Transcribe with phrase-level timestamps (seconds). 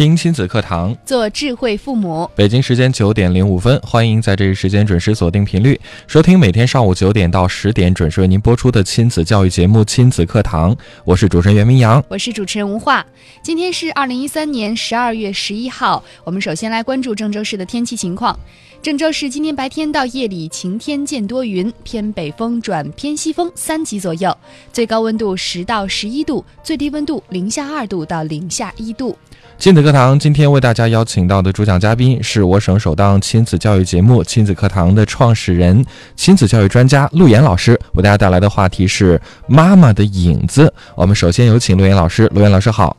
[0.00, 2.26] 听亲子课堂，做智慧父母。
[2.34, 10.74] 北京时间九点零五分，欢迎在这一时间准时锁定频率，收听每天上午九点到十点准时为您播出的亲子教育节目《亲子课堂》。
[11.04, 13.04] 我是主持人袁明阳，我是主持人吴化。
[13.42, 18.34] 今天是二零一三年十二月十一号，我们首先来关注郑州市的天气情况。
[18.80, 24.34] 郑州市今天白天到夜里晴天见多云，偏北风转偏西风三级左右，
[24.72, 29.14] 最高温度十到十一度，最低温度零下二度到零下一度。
[29.60, 35.84] 亲子课堂今天为大家邀请到的主讲嘉宾是我省首档亲子教育节目《亲子课堂》的创始人、
[36.16, 40.72] 亲子教育专家陆岩老师，为大家带来的话题是妈妈的影子。
[40.94, 42.96] 我们首先有请陆岩老师，陆岩老师好，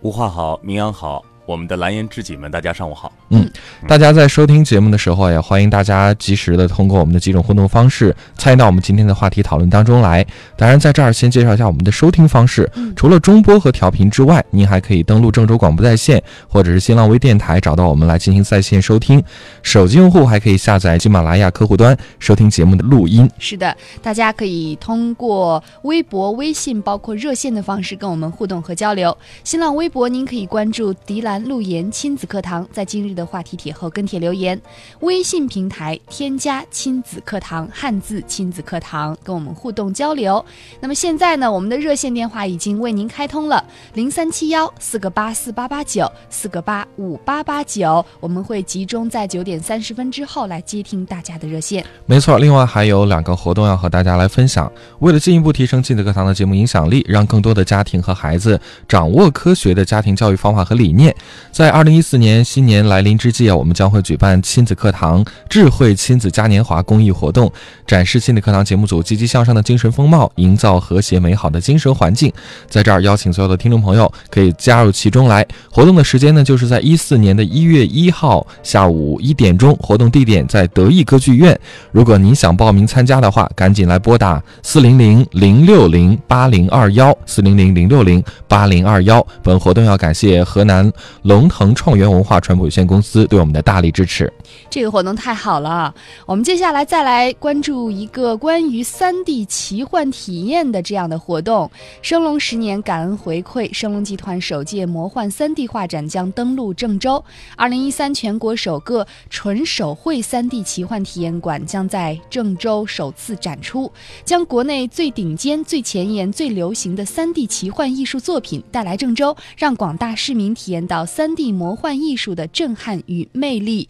[0.00, 1.22] 吴话好，明阳好。
[1.44, 3.12] 我们的蓝颜知己们，大家上午好。
[3.30, 3.48] 嗯，
[3.86, 10.24] 大家在收听节目的时候，也欢迎大家及时的通过我们的几种互动方式参与到我们今天的话题讨论当中来。
[10.56, 12.70] 当然，在这儿先介绍一下我们的收听方式。
[12.96, 19.22] 除了中波和调频之外，您还可以登录郑州广播在线或者是新浪微电台找到我们来进行在线收听。
[19.62, 23.30] 手机用户还可以下载喜马拉雅客户端收听节目的录音。
[23.38, 29.16] 是的，大家可以通过微博、微信，包括热线的方式跟我们互动和交流。
[29.44, 31.38] 新浪微博您可以关注迪兰。
[31.48, 34.60] 路言亲子课堂在今日的话题帖后跟帖留言，
[35.00, 40.44] 微信平台添加亲子课堂汉字亲子课堂跟我们互动交流。
[40.80, 43.62] 那么现在呢，我们的热线电话已经为您开通了，
[43.94, 51.84] 零三七幺四个八四八八九四个八五八八九，我们会集中在九点三十分之后来接听大家的热线。
[52.06, 54.70] 没错，另外还有两个活动要和大家来分享。
[55.00, 61.14] 为了进一步提升亲子课堂的节目影响力，让更多的家庭和孩子掌握科学的家庭教育方法和理念。
[61.50, 67.50] 在二零一四年新年来临临之际啊，我们将会举办亲子课堂智慧亲子嘉年华公益活动，
[67.86, 72.30] 展示亲子课堂节目组积极向上的精神风貌，营造和谐美好的精神环境。
[72.68, 75.46] 在这儿邀请所有的听众朋友可以加入其中来。
[75.70, 81.58] 活动的时间呢，就是在一四年的一月一号下午一点钟，活动地点在德意歌剧院。
[81.90, 89.26] 如果您想报名参加的话，赶紧来拨打四零零零六零八零二幺四零零零六零八零二幺。
[89.42, 90.92] 本活动要感谢河南。
[91.22, 94.32] 龙腾创源文化传播有限公公司对我们的大力支持，
[94.68, 95.94] 这个活动太好了。
[96.26, 101.70] 我们接下来再来关注一个关于三 D 奇幻体验的这样的活动。
[102.02, 107.24] 升龙十年感恩回馈，升龙集团首届魔幻三 D 画展将登陆郑州。
[107.56, 113.92] 二零一三全国首个纯手绘三 D 奇幻体验馆将在郑州首次展出，
[114.24, 121.06] 将国内最顶尖、最前沿、最流行的三 D 奇幻艺术作品带来郑州，让广大市民体验到。
[121.06, 123.88] 三 D 魔幻艺术的震撼与魅力，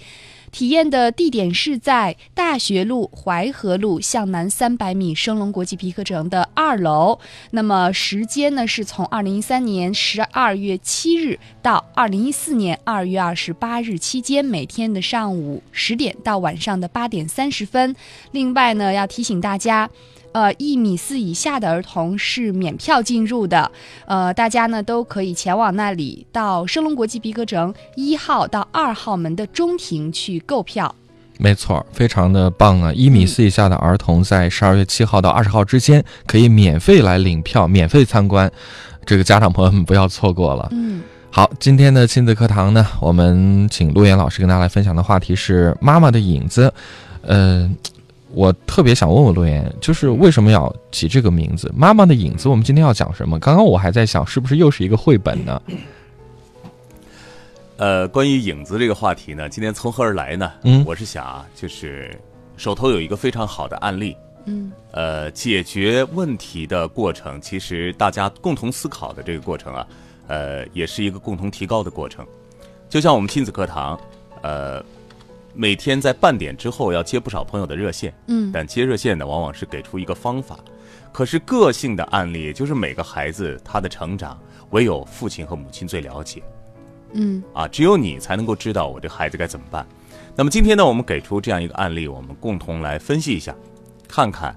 [0.50, 7.18] 体验的地点是在大学路淮河路向南三百米升龙国际皮革城的二楼。
[7.50, 17.94] 那么时间呢，是从二零一三年十二月七日到二零一四年二月二十八日期间，每天的上午十点到晚上的八点三十分。
[18.32, 19.90] 另外呢，要提醒大家。
[20.32, 23.70] 呃，一米四以下的儿童是免票进入的。
[24.06, 30.94] 呃，大家呢都可以前往那里，到升龙国际皮革城一号到二号门的中庭去购票。
[31.38, 32.92] 没错，非常的棒啊！
[32.92, 38.50] 一米四以下的儿童在十二月七号到二十号之间可以免费来领票，免费参观。
[39.06, 40.68] 这个家长朋友们不要错过了。
[40.72, 41.00] 嗯，
[41.30, 46.72] 好，今天的亲子课堂呢，我们请陆岩老师跟大家来分享的话题是妈妈的影子。
[47.22, 47.76] 嗯。
[48.30, 52.46] 我特别想问问陆岩，就是为什么要起这个名字“妈妈的影子”？
[52.50, 53.38] 我们今天要讲什么？
[53.38, 55.62] 刚刚我还在想，是不是又是一个绘本呢？
[57.78, 60.52] 呃，关于影子这个话题呢，今天从何而来呢？
[60.64, 62.14] 嗯，我是想啊，就是
[62.56, 64.14] 手头有一个非常好的案例，
[64.44, 69.86] 嗯，呃，解决问题的过程，其实大家共同思考的这个过程啊，
[70.26, 72.26] 呃，也是一个共同提高的过程。
[72.90, 73.98] 就像我们亲子课堂，
[74.42, 74.84] 呃。
[75.54, 80.58] 每天在半点之后要接不少朋友的热线，嗯，但接热线呢，往往是给出一个方法，
[81.12, 84.38] 可是个性的案例，就是每个孩子他的成长，
[84.70, 86.42] 唯有父亲和母亲最了解，
[87.14, 89.84] 嗯，啊，只有你才能够知道我这孩子该怎么办。
[90.36, 93.52] 那么今天呢，我们给出这样一个案例，我们共同来分析一下，
[94.06, 94.54] 看看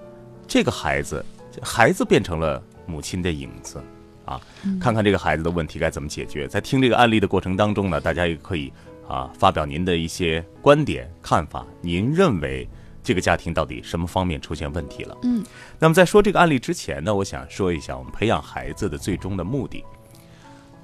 [0.47, 1.25] 这个孩子，
[1.63, 3.81] 孩子变成了母亲的影子，
[4.25, 4.39] 啊，
[4.79, 6.47] 看看这个孩子的问题该怎么解决。
[6.47, 8.71] 在听这个案例的过程当中呢，大家也可以。
[9.11, 11.67] 啊，发表您的一些观点看法。
[11.81, 12.65] 您认为
[13.03, 15.17] 这个家庭到底什么方面出现问题了？
[15.23, 15.43] 嗯，
[15.77, 19.83] 那么在说这个案例之前呢，我想说一下我们培养孩子的最终的目的。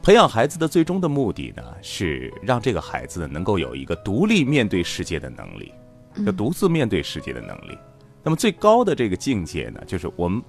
[0.04, 5.72] 培养孩子的最终的目的呢，是让这个孩子呢能够有一个独立面对世界的能力，
[6.26, 7.78] 要独自面对世界的能力。
[8.24, 10.44] 那么最高的这个境界呢，就是我们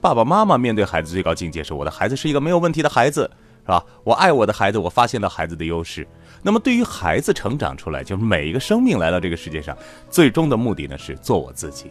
[0.00, 3.28] 爸爸妈妈面对孩子最高境界是我的孩子是一个没有问题的孩子，
[3.62, 3.84] 是吧？
[4.04, 6.06] 我爱我的孩子，我发现了孩子的优势。
[6.42, 9.76] 那么对于孩子成长出来，就是每一个生命来到这个世界上，
[10.10, 11.90] 最终的目的呢是做我自己。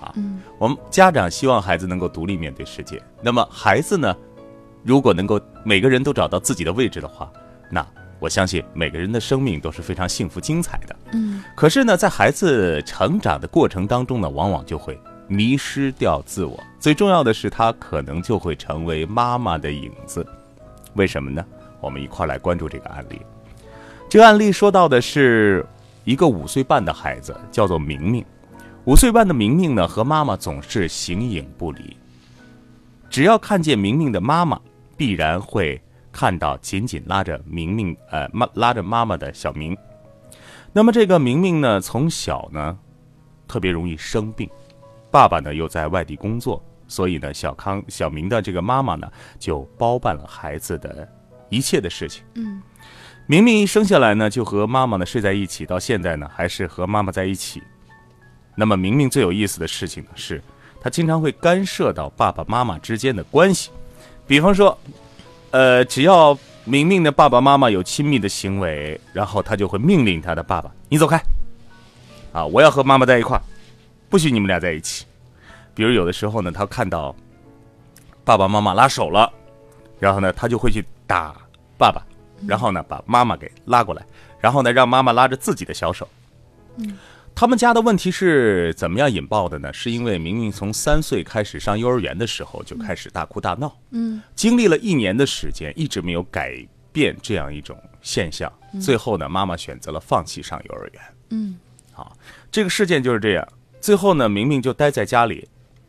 [0.00, 0.12] 啊，
[0.58, 3.02] 我们家长希望孩子能够独立面对世界。
[3.22, 4.14] 那么孩子呢？
[4.82, 7.32] 如果能够每个人都找到自己的位置的话，
[7.70, 7.86] 那
[8.18, 10.96] 我相信每个人的生命都是非常幸福精彩的。
[11.12, 16.62] 嗯，可是呢，在孩子成长的过程当中呢，往往就会迷失掉自我。
[16.78, 20.26] 最重要的是，他可能就会成为妈妈的影子。
[20.96, 21.42] 为什么呢？
[21.80, 23.20] 我们一块来关注这个案例。
[24.14, 25.66] 这个案例说到的是
[26.04, 28.24] 一个五岁半的孩子，叫做明明。
[28.84, 31.96] 五岁半的明明呢，和妈妈总是形影不离。
[33.10, 34.56] 只要看见明明的妈妈。
[34.96, 35.82] 必然会
[36.12, 39.76] 看到紧紧拉着明明，呃，妈拉着妈妈的小明。
[40.72, 42.78] 那么这个明明呢，从小呢，
[43.48, 44.48] 特别容易生病，
[45.10, 51.08] 爸爸呢又在外地工作，所以呢，小康小明的这个妈妈呢，就包办了孩子的
[51.48, 52.22] 一切的事情。
[52.34, 52.62] 嗯，
[53.26, 57.62] 明明一生下来呢，就和妈妈呢睡在一起，到现在呢，还是和妈妈在一起。
[58.54, 60.42] 那么明明最有意思的事情呢，是
[60.80, 63.70] 他经常会干涉到爸爸妈妈之间的关系。
[64.26, 64.78] 比方说，
[65.52, 71.20] 呃，只要明明的爸爸妈妈有亲密的行为，然后他就会命令他的爸爸：“你走开，
[72.32, 73.42] 啊，我要和妈妈在一块儿，
[74.10, 75.06] 不许你们俩在一起。”
[75.74, 77.14] 比如有的时候呢，他看到
[78.22, 79.32] 爸爸妈妈拉手了，
[79.98, 81.34] 然后呢，他就会去打
[81.76, 82.00] 爸爸，
[82.46, 84.04] 然后呢，把妈妈给拉过来，
[84.40, 86.08] 然后呢，让妈妈拉着自己的小手。
[86.76, 86.96] 嗯。
[87.36, 89.72] 他们家的问题是怎么样引爆的呢？
[89.72, 98.52] 是因为明明从三岁开始上幼儿园的时候就开始大哭大闹，嗯，经历了一年的时间，一直没有改变这样一种现象。
[98.80, 101.02] 最后呢，妈妈选择了放弃上幼儿园。
[101.30, 101.58] 嗯，
[101.92, 102.16] 好，
[102.52, 103.44] 这个事件就是这样。
[103.80, 105.48] 最后呢，明明就待在家里，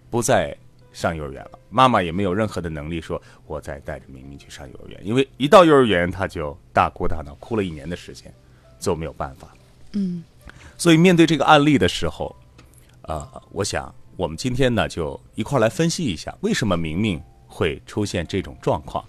[0.10, 0.58] 不再
[0.96, 1.60] 上幼儿园了。
[1.70, 8.34] 妈妈也没有任何的能力说我再带着明明去上幼儿园，因为一到幼儿园他就大哭大闹，哭了一年的时间，
[8.80, 9.50] 就没有办法。
[9.92, 10.24] 嗯。
[10.78, 12.36] 所以面对这个案例的时候，
[13.04, 19.04] 呃，我想我们今天呢就一块来分析一下，为什么明明会出现这种状况，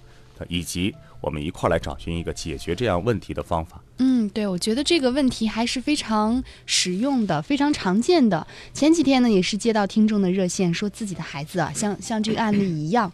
[0.48, 0.94] 以及
[1.26, 3.82] 我们一块儿来找寻一个解决这样问题的方法。
[3.99, 8.46] 嗯，对，我觉得这个问题还是非常实用的，非常常见的。
[8.73, 13.11] 前几天呢，也是接到听众的热线，说自己的孩子啊，像像这个案例一样。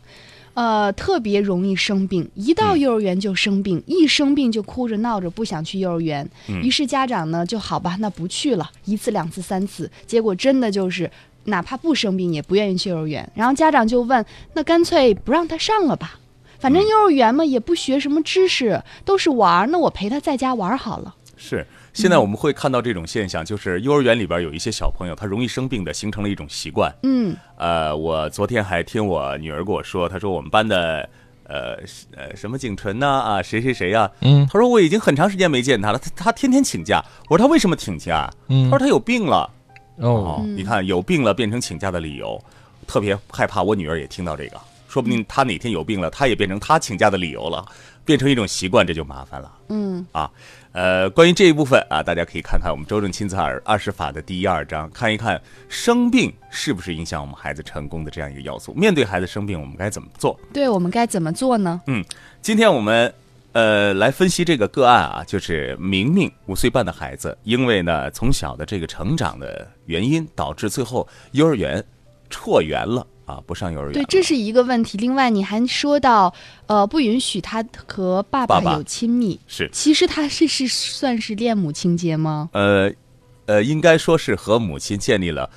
[0.52, 6.28] 呃，特别容易生病，一到幼儿园就生病，一生病就哭着闹着不想去幼儿园。
[6.62, 11.10] 于是家长呢就好吧，那不去了，一次两次三次，结果真的就是
[11.44, 13.26] 哪怕不生病也不愿意去幼儿园。
[13.34, 14.22] 然后家长就问，
[14.52, 16.20] 那干脆不让他上了吧，
[16.62, 21.14] 反正幼儿园嘛也不学什么知识，都是玩儿，那我陪他在家玩好了。
[21.36, 21.66] 是。
[21.92, 26.90] 现在我们会看到这种现象，就是幼儿园里边有一些小朋友，他容易生病的，形成了一种习惯。
[27.02, 31.06] 嗯，呃，我昨天还听我女儿跟我说，她说我们班的，
[31.44, 31.76] 呃，
[32.16, 33.06] 呃，什么景纯呢？
[33.06, 34.10] 啊，谁谁谁呀？
[34.22, 37.04] 嗯，她说我已经很长时间没见他了，他他天天请假。
[37.28, 38.30] 我说他为什么请假？
[38.48, 39.50] 嗯，他说他有病了。
[39.96, 42.42] 哦，你看有病了变成请假的理由，
[42.86, 44.58] 特别害怕我女儿也听到这个，
[44.92, 47.64] 说不定他哪天有病了，他也变成他请假的理由了，
[48.04, 49.50] 变成一种习惯，这就麻烦了。
[49.68, 50.30] 嗯，啊。
[50.72, 58.74] 呃，关于这一部分啊，大家可以看看我们周正亲子二二十法的第一二章，看一看生病是不是影响我们孩子成功的这样一个要素。
[58.74, 60.38] 面对孩子生病，我们该怎么做？
[60.52, 61.80] 对我们该怎么做呢？
[61.86, 62.04] 嗯，
[62.42, 63.12] 今天我们
[63.52, 71.82] 呃来分析这个个案啊，就是明明五岁半的孩子，因为呢从小的这个成长的原因，导致最后幼儿园
[72.28, 73.06] 辍园了。
[73.32, 73.94] 啊，不上幼儿园。
[73.94, 74.98] 对，这是一个问题。
[74.98, 76.34] 另外，你还说到，
[76.66, 79.40] 呃，不允许他和爸爸有亲密。
[79.46, 82.50] 是，其实他是是算是恋母情节吗？
[82.52, 82.92] 呃，
[83.46, 85.48] 呃，应该说是和母亲建立了，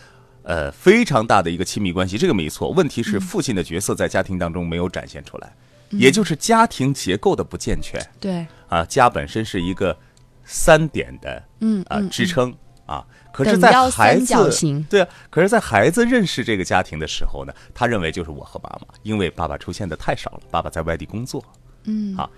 [0.43, 2.17] 呃，非常大的一个亲密关系。
[2.17, 2.69] 这个没错。
[2.69, 5.53] 问题是父亲的角色在家庭当中没有展现出来，
[5.89, 8.01] 也就是家庭结构的不健全。
[8.21, 8.47] 对。
[8.69, 9.97] 啊，家本身是一个
[10.45, 12.55] 三点的，嗯啊支撑
[12.85, 13.05] 啊。
[13.35, 14.33] 可是，在孩子
[14.89, 21.43] 对啊，可是，在孩子认识这个家庭的时候呢，他认为就是我和妈妈，因为爸爸出现的太少了，爸爸在外地工作。
[21.83, 22.31] 嗯，好，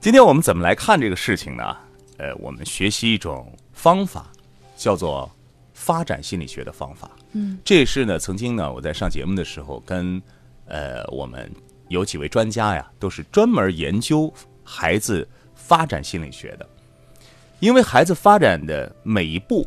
[0.00, 1.76] 今天我们怎么来看这个事情呢？
[2.18, 4.30] 呃，我们学习一种方法，
[4.76, 5.28] 叫做
[5.72, 7.10] 发展心理学的方法。
[7.32, 10.22] 嗯，这也是呢，曾经呢，我在上节目的时候，跟
[10.66, 11.50] 呃我们
[11.88, 15.26] 有几位专家呀，都是专门研究孩子
[15.56, 16.68] 发展心理学的。
[17.58, 19.66] 因为孩子发展的每一步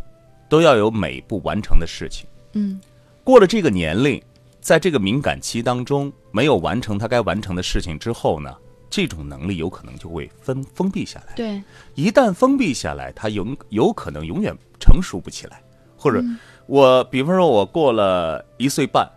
[0.52, 2.28] 都要有每一步完成的事情。
[2.52, 2.78] 嗯
[3.24, 4.22] 过了这个年龄，
[4.60, 8.54] 在这个敏感期当中没有完成他该完成的事情之后呢，
[8.90, 11.34] 这种能力有可能就会封封闭下来。
[11.36, 11.64] 对，
[11.96, 15.62] 一旦封闭下来，他有有可能永远成熟不起来。
[15.96, 16.22] 或者
[16.66, 19.10] 我比方说，我过了一岁半，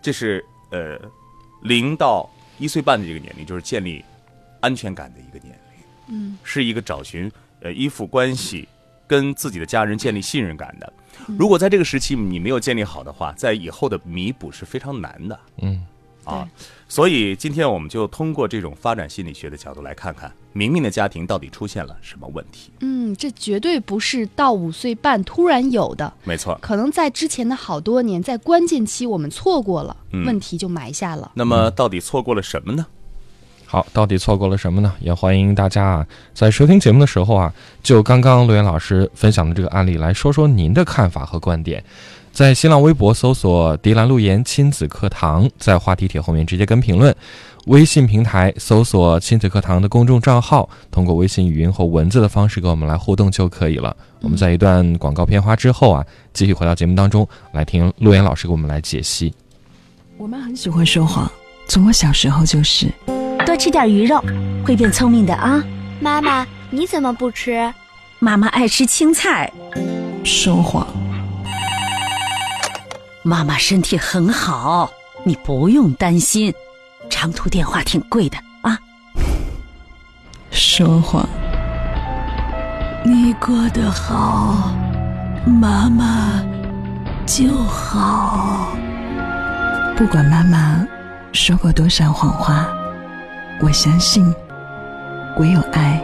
[0.00, 0.96] 这是呃
[1.62, 4.04] 零到一岁半的这个年龄，就是建立
[4.60, 5.84] 安全感的一个年龄。
[6.08, 8.68] 嗯，是一个找寻呃依附关系，
[9.06, 10.92] 跟自己的家人建立信任感的。
[11.38, 15.38] 如果在这个时期你没有建立好的话，在以后的弥补是非常难的。
[15.62, 15.84] 嗯
[16.24, 16.44] 啊，
[16.88, 22.72] 所以今天我们就通过这种发展心理学的角度来看看明明的家庭到底出现了什么问题。
[22.80, 26.58] 嗯，这绝对不是到五岁半突然有的，没错。
[26.60, 31.30] 可能在之前的好多年，在关键期我们错过了，嗯问题就埋下了。
[31.34, 32.84] 那么到底错过了什么呢？
[33.66, 34.94] 好，到底错过了什么呢？
[35.00, 41.82] 也欢迎大家啊，在收听节目的时候啊，就刚刚陆岩老师分享的这个案例来说说您的看法和观点。
[42.32, 47.10] 在新浪微博搜索“迪兰路言亲子课堂”，在话题帖后面直接跟评论；
[47.64, 53.96] 微信平台搜索“亲子课堂”的公众账号，通过微信语音或文字的方式跟我们来互动就可以了。
[54.20, 56.04] 我们在一段广告片花之后啊，
[56.34, 59.32] 继续回到节目当中来听陆岩老师给我们来解析。
[60.18, 61.30] 我妈很喜欢说谎，
[61.68, 62.86] 从我小时候就是。
[63.56, 64.22] 多吃点鱼肉，
[64.66, 65.64] 会变聪明的啊！
[65.98, 67.72] 妈妈，你怎么不吃？
[68.18, 69.50] 妈妈爱吃青菜，
[70.22, 70.86] 说谎，
[73.22, 74.90] 妈妈身体很好，
[75.24, 76.52] 你不用担心。
[77.08, 78.78] 长途电话挺贵的啊！
[80.50, 81.26] 说谎。
[83.06, 84.70] 你过得好，
[85.46, 86.44] 妈妈
[87.24, 88.76] 就好。
[89.96, 90.86] 不管妈妈
[91.32, 92.68] 说过多少谎话，
[93.58, 94.22] 我相信，
[95.38, 95.98] 唯有爱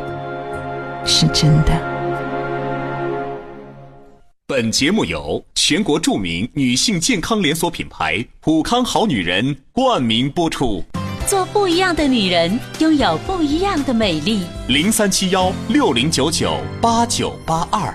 [1.04, 1.92] 是真的。
[4.46, 10.82] 本节目由全国著名女性健康连锁品牌普康好女人冠名播出。
[11.26, 14.40] 做不一样的女人，拥有不一样的美丽。
[14.68, 17.94] 零三七幺六零九九八九八二，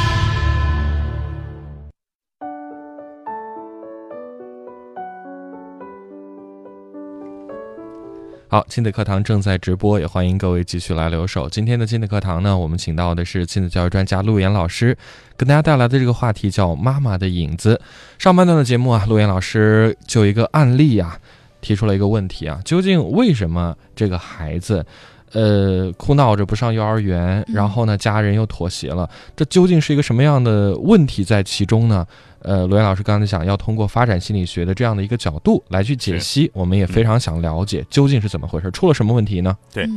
[8.51, 11.49] 好，亲子课堂正在直播，也欢迎各位继续来留守。
[11.49, 14.97] 今天的亲子课堂呢，我们请到的是亲子教育专家陆岩老师，
[15.37, 17.79] 跟大家带来的这个话题叫“妈妈的影子”。
[18.19, 21.17] 上半段的节目啊，陆岩老师就一个案例啊，
[21.61, 24.85] 提出了一个问题啊，究竟为什么这个孩子，
[25.31, 32.05] 呃，哭闹着不上幼儿园，然后呢，家人又妥协了，这究竟是一个什么样的问题在其中呢？
[32.41, 39.55] 呃，罗岩老师刚才讲要通过发展心理学的这样的一个角度来去解析，我们也非常想了解究竟是怎么回事，出了什么问题呢？
[39.71, 39.87] 对，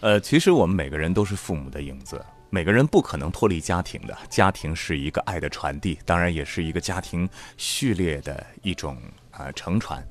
[0.00, 4.16] 呃，其实我们每个人都是父母的影子，每个人不可能脱离家庭的。
[4.28, 8.96] 家庭是一个爱的传递，当然也是一个家庭序列的一种
[9.30, 10.06] 啊、呃承传。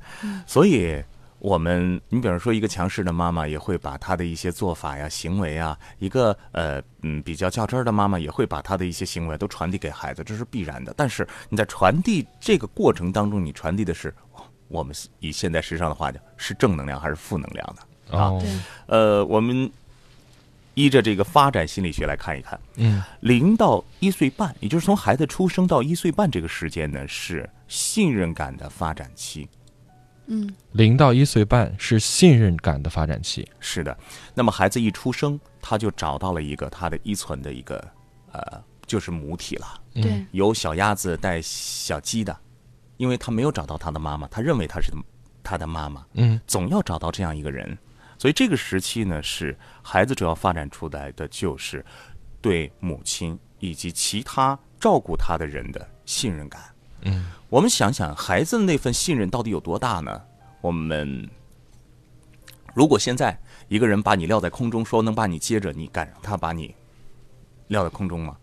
[0.48, 1.04] 所以，
[1.44, 10.94] 我们你比如说，一个强势的妈妈也会把她的一些做法呀、行为啊，一个呃嗯比较较真儿的妈妈也会把她的一些行为都传递给孩子，这是必然的。
[10.96, 14.16] 但是你在传递这个过程当中，你传递的是
[14.70, 18.18] 我们以现在时尚的话讲，是正能量还是负能量的？
[18.18, 18.42] 啊哦，
[18.86, 19.70] 呃，我们
[20.76, 29.46] 依着这个发展心理学来看一看，嗯零到一岁半，也就是从孩子出生到一岁半这个时间呢，是信任感的发展期。
[30.28, 30.54] 嗯。
[30.72, 33.48] 零到一岁半是信任感的发展期。
[33.60, 33.98] 是的，
[34.34, 37.84] 那么孩子一出生，他就找到了一个他的依存的一个
[38.32, 42.36] 呃，就是母体了，对，有小鸭子带小鸡的，
[42.98, 44.92] 因为他没有找到他的妈妈，他认为他是
[45.44, 46.40] 他的妈妈，嗯。
[46.48, 47.78] 总要找到这样一个人，
[48.18, 51.86] 所以这个时期呢，是孩子主要发展出来的就是
[52.42, 56.62] 对母亲以及其他照顾他的人的信任感。
[57.06, 60.22] 嗯我们想想，孩子的那份信任到底有多大呢？
[60.62, 61.30] 我们
[62.74, 66.74] 如果现在一个人把你撂在空中，说能把你接着，你敢让他把你
[67.68, 68.36] 撂在空中吗？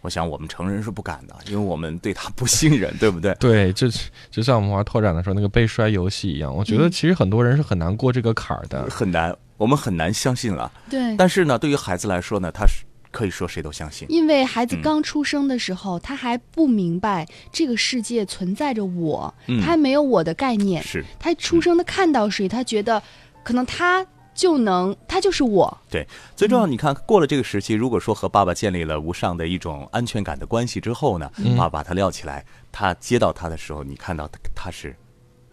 [0.00, 3.34] 我想我们成人是不敢的，因为我们对他不信任， 对不对？
[3.34, 3.86] 对，就
[4.30, 8.88] 就像我们玩拓展的时候那个被摔游戏一样，我觉得其实很多人是很难过这个坎儿的。
[8.90, 10.72] 很难，我们很难相信了。
[10.88, 11.14] 对。
[11.16, 14.06] 但是呢，对于孩子来说呢，他是可以说谁都相信。
[14.10, 20.82] 因为孩子嗯刚出生的时候，他还不明白这个世界存在着我，嗯他还没有我的概念。
[20.82, 23.02] 是，他出生的看到谁，他觉得
[23.42, 25.76] 可能他就能，他就是我。
[25.90, 34.94] 对，最重要，你看过了这个时期，如果说和爸爸建立了无上的一种安全感的关系之后呢，爸爸把他撂起来，他接到他的时候，你看到他他是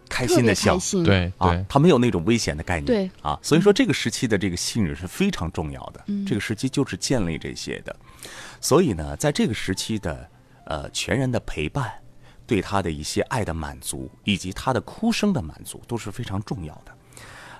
[0.08, 0.78] 开心的笑。
[1.04, 3.10] 对对，，啊他没有那种危险的概念，对。
[3.22, 6.24] 啊，所以说这个时期的这个信任是非常重要的，嗯。
[6.26, 7.94] 这个时期就是建立这些的，
[8.60, 10.28] 所以呢，在这个时期的
[10.64, 11.92] 呃全然的陪伴，
[12.46, 16.92] 对他的一些爱的满足，以及他的哭声的满足，都是非常重要的。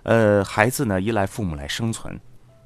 [0.05, 2.19] 呃，孩子呢依赖父母来生存，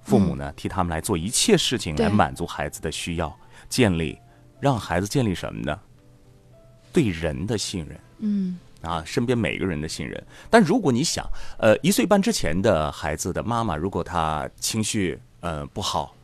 [0.03, 3.37] 父母呢、替他们来做一切事情来满足孩子的需要，
[3.69, 4.19] 建立
[4.61, 5.79] 让孩子建立什么呢？
[6.93, 8.01] 对人的信任。
[8.19, 10.23] 嗯，啊，身边每个人的信任。
[10.51, 11.27] 但如果你想，
[11.59, 16.15] 呃，一岁半之前的孩子的妈妈，如果她情绪呃不好，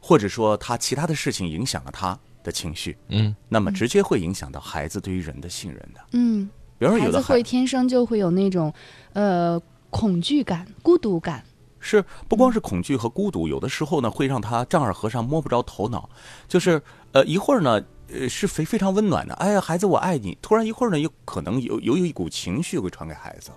[0.00, 6.00] 或者说她其他的事情影响了她的情绪，嗯，那么直接会影响到孩子对于人的信任的。
[6.12, 8.72] 嗯，比如说有的孩子会天生就会有那种
[9.12, 11.44] 呃恐惧感、孤独感。
[11.82, 16.10] 是不光是恐惧和孤独，有的时候呢会让他丈二和尚摸不着头脑，
[16.46, 23.50] 就是呃一会儿呢呃是非非常温暖的，哎呀孩子我爱你，突然一会儿呢有可能有有有一股情绪会传给孩子，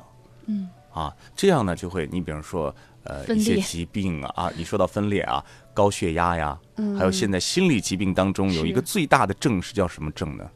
[0.46, 0.70] 嗯。
[0.92, 5.44] 啊这样呢就会你比如说呃一些疾病啊啊你说到分裂啊
[5.74, 6.96] 高血压呀，嗯。
[6.98, 10.48] 还有现在心理疾病当中有一个最大的症是叫什么症呢？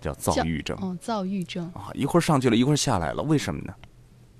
[0.00, 0.76] 叫躁郁症。
[0.82, 3.74] 哦，躁郁症，啊一会儿上去了一会儿下来了，为什么呢？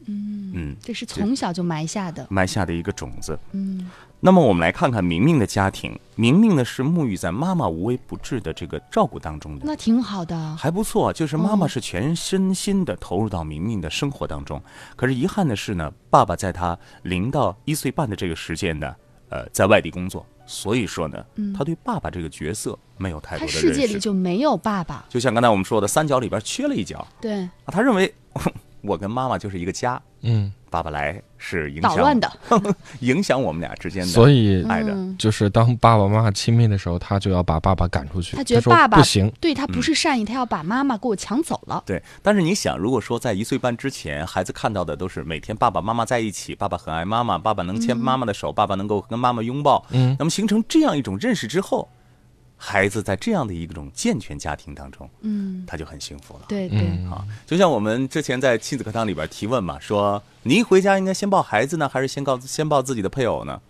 [0.08, 2.24] 嗯这是从小就埋下的。
[2.30, 3.36] 埋下的一个种子。
[3.52, 10.56] 嗯那么我们来看看明明的家庭，明明呢是沐浴在妈妈无微不至的这个照顾当中的，那挺好的。
[10.56, 11.12] 还不错。
[11.12, 14.60] 就是妈妈哦是全身心的投入到明明的生活当中。
[14.96, 18.94] 可是遗憾的是呢，爸爸在他零到一岁半的这个时间呢，
[19.28, 21.24] 呃，在外地工作，所以说呢，
[21.56, 23.68] 他对爸爸这个角色没有太多的认识。
[23.68, 25.04] 世界里就没有爸爸。
[25.08, 28.12] 就像刚才我们说的，三角里边缺了一角对，啊，他认为
[28.82, 32.30] 我跟妈妈就是一个家，嗯，爸爸来是影响捣乱的。
[33.00, 34.08] 影响我们俩之间的。
[34.08, 38.36] 所以爱的嗯就是当爸爸妈妈亲密的时候，他就要把爸爸赶出去。
[38.36, 41.82] 他觉得爸爸不行，对他不是善意，他要把妈妈给我抢走了。
[41.86, 51.88] 对，但是你想，如果说在一岁半之前，孩子看到的都是每天爸爸妈妈在一起，爸爸很爱妈妈，爸爸能牵妈妈的手，爸爸能够跟妈妈拥抱，嗯那么形成这样一种认识之后，
[52.56, 56.46] 孩子在这样的一种健全家庭当中，嗯，他就很幸福了。
[56.48, 63.60] 对对，嗯啊，就像我们之前在亲子课堂里边提问嘛，说您回家应该先抱孩子呢，还是先告先抱自己的配偶呢？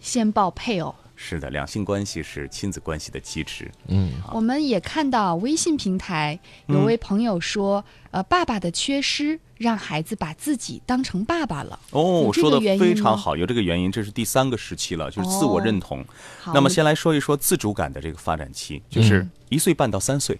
[0.00, 0.94] 先抱配偶。
[1.16, 3.70] 是的，两性关系是亲子关系的基石。
[3.88, 4.12] 嗯。
[4.32, 11.78] 我们也看到微信平台有位朋友说，呃，爸爸的缺失让孩子把自己当成爸爸了。
[11.90, 16.04] 哦说的非常好，有这个原因，这是第三个时期了，就是自我哦认同。
[16.40, 20.38] 好，那么先来说一说自主感的这个发展期，就是嗯一岁半到三岁，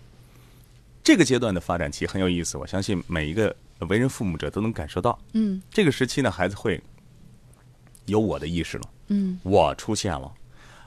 [1.02, 2.58] 这个阶段的发展期很有意思。
[2.58, 3.54] 我相信每一个
[3.88, 5.62] 为人父母者都能感受到，嗯。
[5.70, 6.82] 这个时期呢，孩子会
[8.04, 10.30] 有我的意识了，嗯，我出现了，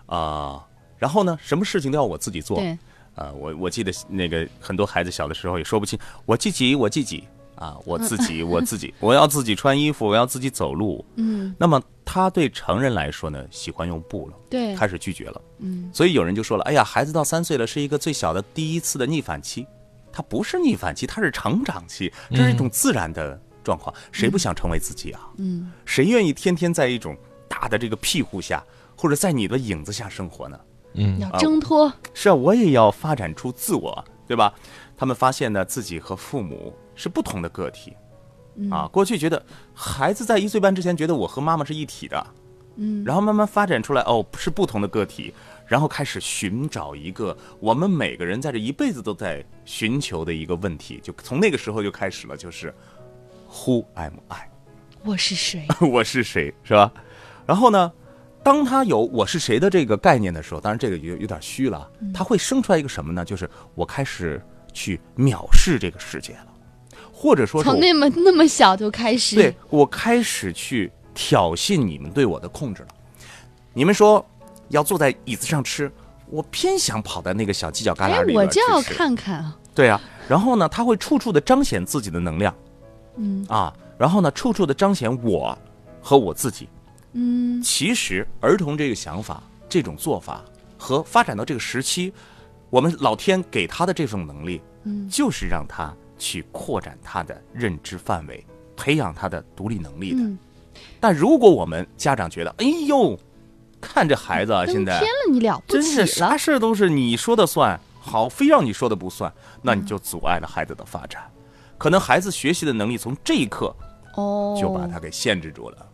[0.09, 0.65] 啊、
[0.97, 2.57] 然后呢，什么事情都要我自己做。
[2.57, 2.77] 对，
[3.15, 7.23] 啊，我我记得那个很多孩子小的时候也说不清，我自己我自己
[7.55, 11.05] 啊，我自己我自己， 我要自己穿衣服，我要自己走路。
[11.15, 15.39] 嗯那么他对成人来说呢，喜欢用布了，对，开始拒绝了。
[15.59, 19.67] 嗯所以有人就说了，哎呀，孩子到三岁了，是一个最小的第一次的逆反期，
[20.11, 23.93] 他不是逆反期，他是成长期，这是一种自然的状况。
[24.11, 25.29] 谁不想成为自己啊？
[25.37, 27.15] 嗯谁愿意天天在一种
[27.47, 28.63] 大的这个庇护下，
[28.99, 30.59] 或者在你的影子下生活呢？
[30.95, 31.89] 嗯要挣脱。
[32.13, 34.53] 是啊，我也要发展出自我，对吧？
[34.97, 37.93] 他们发现呢，自己和父母是不同的个体，
[38.57, 39.41] 嗯啊，过去觉得
[39.73, 42.27] 孩子在一岁半之前觉得我和妈妈是一体的，
[42.75, 45.33] 嗯，然后慢慢发展出来，哦，是不同的个体，
[45.65, 52.75] 然后开始寻找一个我们每个人在这一辈子都在寻求的一个问题，就从那个时候就开始了，就是
[53.49, 54.49] Who am I？
[55.05, 55.65] 我是谁？
[55.79, 56.91] 我是谁，是吧？
[57.45, 57.89] 然后呢，
[58.49, 63.23] 当他有我是谁的这个概念的时候，当然这个有有点虚了，他会生出来一个什么呢？
[63.23, 64.41] 就是我开始
[64.73, 66.47] 去藐视这个世界了，
[67.13, 69.35] 或者说从那么那么小就开始。
[69.35, 72.87] 对我开始去挑衅你们对我的控制了。
[73.71, 74.25] 你们说
[74.69, 75.91] 要坐在椅子上吃，
[76.31, 78.81] 我偏想跑在那个小犄角旮哎旯里，边我就要。
[78.81, 79.55] 看看啊。
[79.75, 82.51] 对啊，然后呢，他会处处的彰显自己的能量
[83.17, 85.55] 嗯啊，然后呢，处处的彰显我
[86.01, 86.67] 和我自己。
[87.13, 90.43] 嗯其实儿童这个想法、这种做法
[90.77, 92.13] 和发展到这个时期，
[92.69, 98.45] 我们老天给他的这种能力，嗯就是让他去扩展他的认知范围，
[98.75, 100.21] 培养他的独立能力的。
[100.21, 100.37] 嗯，
[100.99, 103.17] 但如果我们家长觉得，哎呦，
[103.81, 106.37] 看这孩子啊，现在天了，你了不真是啥。
[106.37, 111.23] 事都是你说的算，好，非让你说的不算，那你就阻碍了孩子的发展。
[111.77, 113.73] 可能孩子学习的能力从这一刻
[114.15, 115.88] 哦，就把他给限制住了。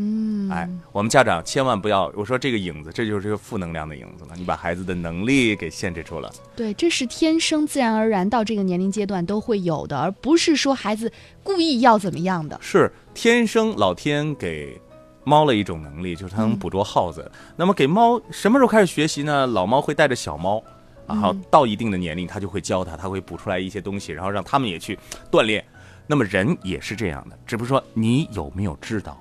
[0.00, 6.32] 嗯，哎，我们家长千万不要，我说这个影子，这就是一个负能量的影子了，你把孩子的能力给限制住了。
[6.54, 12.56] 对，这是天生自然而然到这个年龄阶段都会有的，而不是说孩子故意要怎么样的。
[12.62, 14.80] 是天生老天给
[15.24, 17.28] 猫了一种能力，就是它能捕捉耗子。
[17.56, 19.48] 那么给猫什么时候开始学习呢？
[19.48, 20.62] 老猫会带着小猫，
[21.08, 24.96] 然后到一定的年龄，它就会教它，它会捕出来一些东西，然后让它们也去
[25.28, 25.64] 锻炼。
[26.06, 29.20] 那么人也是这样的，只不过说你有没有知道，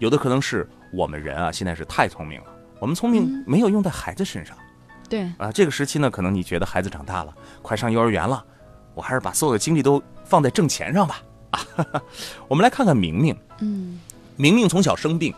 [0.00, 2.46] 有的可能是我们人啊，现在是太聪明了，
[2.80, 4.56] 我们聪明没有用在孩子身上
[5.08, 5.52] 对，啊。
[5.52, 7.32] 这个时期呢，可能你觉得孩子长大了，
[7.62, 8.42] 快上幼儿园了，
[8.94, 11.22] 我还是把所有的精力都放在挣钱上吧。
[11.50, 11.60] 啊，
[12.48, 13.36] 我们来看看明明。
[13.60, 14.00] 嗯
[14.36, 15.34] 明明从小生病，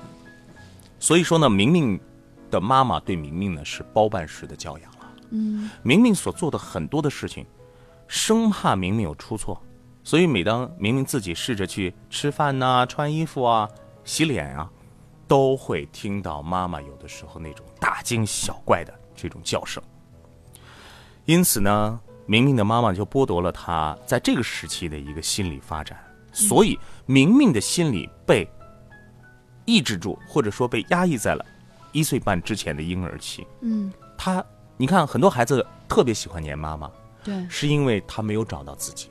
[1.01, 2.01] 所以说呢，明明
[2.49, 4.99] 的妈妈对明明呢是包办式的教养了。
[5.31, 7.45] 嗯明明所做的很多的事情，
[8.07, 9.61] 生怕明明有出错，
[10.05, 13.69] 所以每当明明自己试着去吃饭呐、穿衣服啊、
[14.05, 14.71] 洗脸啊，
[15.27, 19.83] 都会听到妈妈有的时候那种大惊小怪的这种叫声。
[21.25, 25.97] 因此呢，明明的妈妈就剥夺了她在这个时期的一个心理发展，
[26.33, 28.49] 所以明明的心理被
[29.65, 31.47] 抑制住，或者说被压抑在了
[31.93, 33.47] 一岁半之前的婴儿期。
[33.61, 34.45] 嗯，他，
[34.77, 36.91] 你看很多孩子特别喜欢黏妈妈，
[37.23, 39.09] 对，是因为他没有找到自己。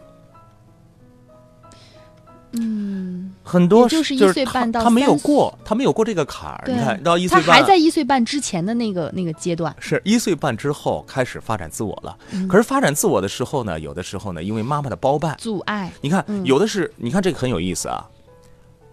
[2.54, 6.62] 嗯，很多就是一岁他半到他没有过，他没有过这个坎儿。
[6.66, 9.76] 对，你看到一他岁半，还在一岁半之前的那个那个阶段。
[9.80, 12.18] 是一岁半之后开始发展自我了。
[12.32, 18.08] 嗯可是发展自我的时候呢，有的时候呢，因为妈妈的包办，阻碍，你看嗯有的是，你看这个很有意思啊。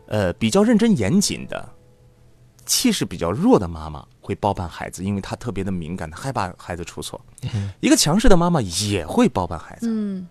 [0.06, 1.68] 呃，比较认真严谨的，
[2.64, 7.20] 气势比较弱的妈妈会包办孩子，因为她特别的敏感，她害怕孩子出错。
[7.80, 10.26] 一个强势的妈妈也会包办孩子，嗯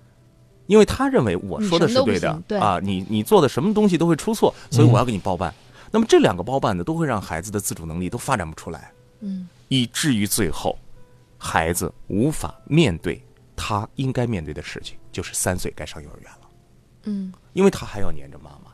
[0.67, 5.53] 因为他认为我说的是对的对啊，你你做的什么东西都会出错，所以我要给你包办。
[5.89, 10.77] 那么这两个包办呢，都会让孩子的自主能力都发展不出来，嗯以至于最后，
[11.38, 13.21] 孩子无法面对
[13.56, 16.49] 他应该面对的事情，就是三岁该上幼儿园了。
[17.03, 18.71] 嗯因为他还要黏着妈妈。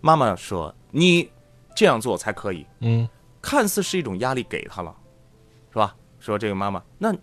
[0.00, 1.30] 妈妈说：“你
[1.76, 2.66] 这样做才可以。
[2.80, 3.08] 嗯，”
[3.40, 4.92] 看似是一种压力给他了，
[5.70, 5.94] 是吧？
[6.18, 7.14] 说这个妈妈，那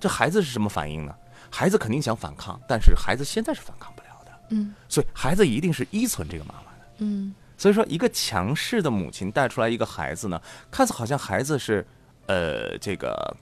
[0.00, 1.14] 这孩子是什么反应呢？
[1.52, 4.74] 孩子肯定想反抗，但是孩子现在是反抗不了的，嗯。
[4.88, 6.88] 所以孩子一定是依存这个妈妈的。
[6.98, 7.34] 嗯。
[7.58, 11.86] 所以说，一个强势的母亲带出来一个孩子呢，看似好像孩子是，
[12.26, 13.36] 呃，这个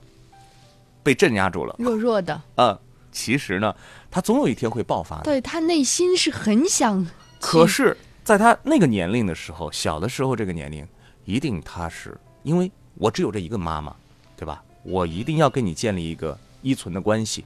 [1.01, 2.79] 被镇压住了，弱弱的，呃，
[3.11, 3.75] 其实呢，
[4.11, 5.23] 他总有一天会爆发的。
[5.23, 7.03] 对他内心是很想，
[7.39, 10.87] 可是，在他那个年龄的时候，小的时候这个年龄，
[11.25, 13.95] 一定他是因为我只有这一个妈妈，
[14.37, 14.63] 对吧？
[14.83, 17.43] 我一定要跟你建立一个依存的关系，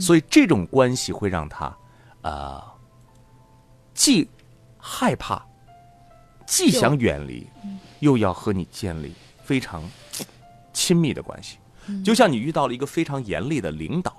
[0.00, 1.76] 所以这种关系会让他，
[2.22, 2.62] 呃，
[3.94, 4.28] 既
[4.76, 5.44] 害怕，
[6.46, 7.46] 既想远离，
[8.00, 9.12] 又要和你建立
[9.42, 9.82] 非常
[10.72, 11.58] 亲密的关系，
[12.04, 14.16] 就像你遇到了一个非常严厉的领导。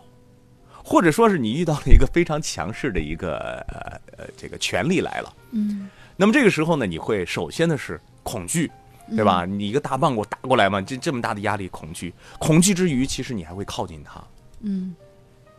[0.82, 5.88] 或者说是你遇到了一个非常强势的一个呃呃这个权力来了，嗯。
[6.15, 8.72] 那么这个时候呢，你会首先的是恐惧，
[9.15, 9.45] 对吧？
[9.45, 14.24] 你一个大棒给我打过来嘛，这这么大的压力，恐惧，恐惧之余，其实你还会靠近他，
[14.62, 14.95] 嗯，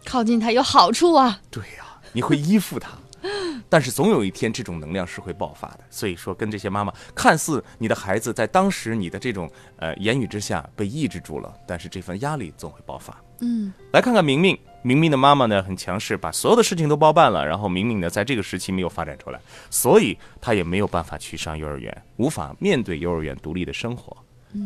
[0.05, 2.91] 靠近他有好处啊，对呀、你会依附他，
[3.69, 5.81] 但是总有一天这种能量是会爆发的。
[5.91, 13.17] 所以说，跟这些妈妈，看似你的孩子在当时你的这种呃言语之下被抑制住了，但是这份压力总会爆发。
[13.43, 24.17] 嗯来看看明明，明明的妈妈呢很强势，把所有的事情都包办了，然后明明呢在这个时期没有发展出来，所以她也没有办法去上幼儿园，无法面对幼儿园独立的生活。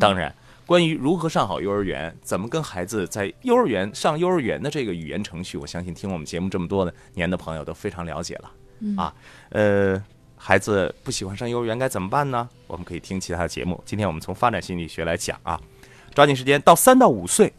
[0.01, 0.35] 当然，
[0.66, 8.50] 关于如何上好幼儿园，怎么跟孩子在幼儿园上幼儿园的这个语言程序，我相信听我们节目这么多的年的朋友都非常了解了。
[8.96, 9.14] 啊，
[9.50, 10.03] 呃，
[10.37, 12.48] 孩子不喜欢上幼儿园该怎么办呢？
[12.66, 13.83] 我们可以听其他的节目。
[13.85, 15.61] 今天我们从发展心理学来讲啊，
[16.14, 17.53] 抓紧时间到三到五岁。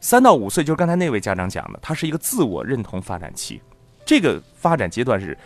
[0.00, 3.60] 三到五岁就是刚才那位家长讲的，他是一个自我认同发展期。
[4.04, 5.36] 这个发展阶段是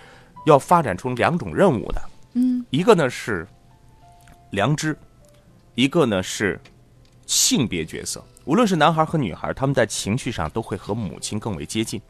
[0.44, 2.02] 要发展出两种任务的，
[2.34, 3.46] 嗯一个呢是
[4.50, 4.98] 良知，
[5.74, 6.60] 一个呢是
[7.28, 8.24] 性别角色。
[8.46, 12.00] 无论是男孩和女孩，他们在情绪上都会和母亲更为接近。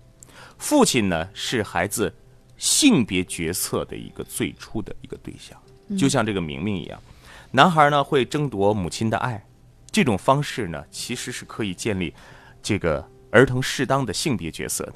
[0.56, 2.14] 父亲呢是孩子
[2.56, 5.60] 性别角色的一个最初的一个对象，
[5.98, 7.02] 就像这个明明一样，
[7.50, 9.44] 男孩呢会争夺母亲的爱，
[9.90, 12.14] 这种方式呢其实是可以建立
[12.62, 14.94] 这个儿童适当的性别角色的。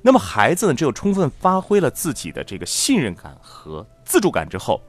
[0.00, 4.80] 那么孩子呢，只有充分发挥了自己的这个信任感和自主感之后，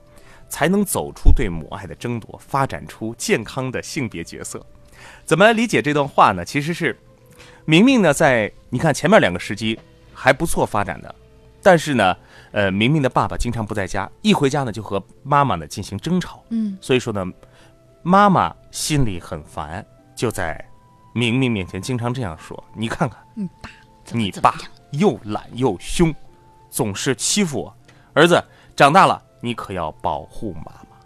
[0.51, 4.63] 才能走出对母爱的争夺，发展出健康的性别角色。
[5.25, 6.43] 怎么来理解这段话呢？
[6.45, 6.95] 其实是
[7.65, 9.79] 明明呢，在你看前面两个时机
[10.13, 11.15] 还不错发展的，
[11.63, 12.15] 但是呢，
[12.51, 16.43] 呃，明明的爸爸经常不在家，一回家呢就和妈妈呢进行争吵。
[16.49, 17.25] 嗯所以说呢，
[18.03, 19.83] 妈妈心里很烦，
[20.15, 20.63] 就在
[21.13, 23.69] 明明面前经常这样说：“你看看，你爸
[24.11, 24.55] 你爸
[24.91, 26.13] 又懒又凶，
[26.69, 27.75] 总是欺负我。
[28.13, 28.43] 儿子
[28.75, 30.97] 长大了，你可要保护妈妈。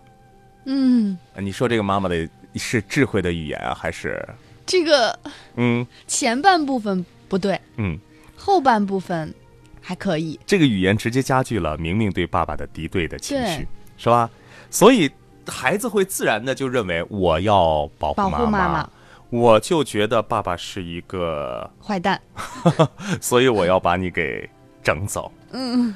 [0.65, 4.23] 嗯，呃你说这个妈妈的是智慧的语言啊，还是
[4.65, 5.17] 这个
[5.55, 7.97] 嗯前半部分不对，嗯？
[8.35, 9.33] 后半部分
[9.81, 10.39] 还可以。
[10.45, 13.67] 这个语言直接加剧了明明对爸爸的敌对的情绪，
[13.97, 14.29] 是吧？
[14.69, 15.09] 所以
[15.47, 18.89] 孩子会自然的就认为我要保护保护妈妈
[19.29, 22.21] 我就觉得爸爸是一个，坏蛋，
[23.21, 24.49] 所以我要把你给
[24.83, 25.31] 整走。
[25.51, 25.93] 嗯，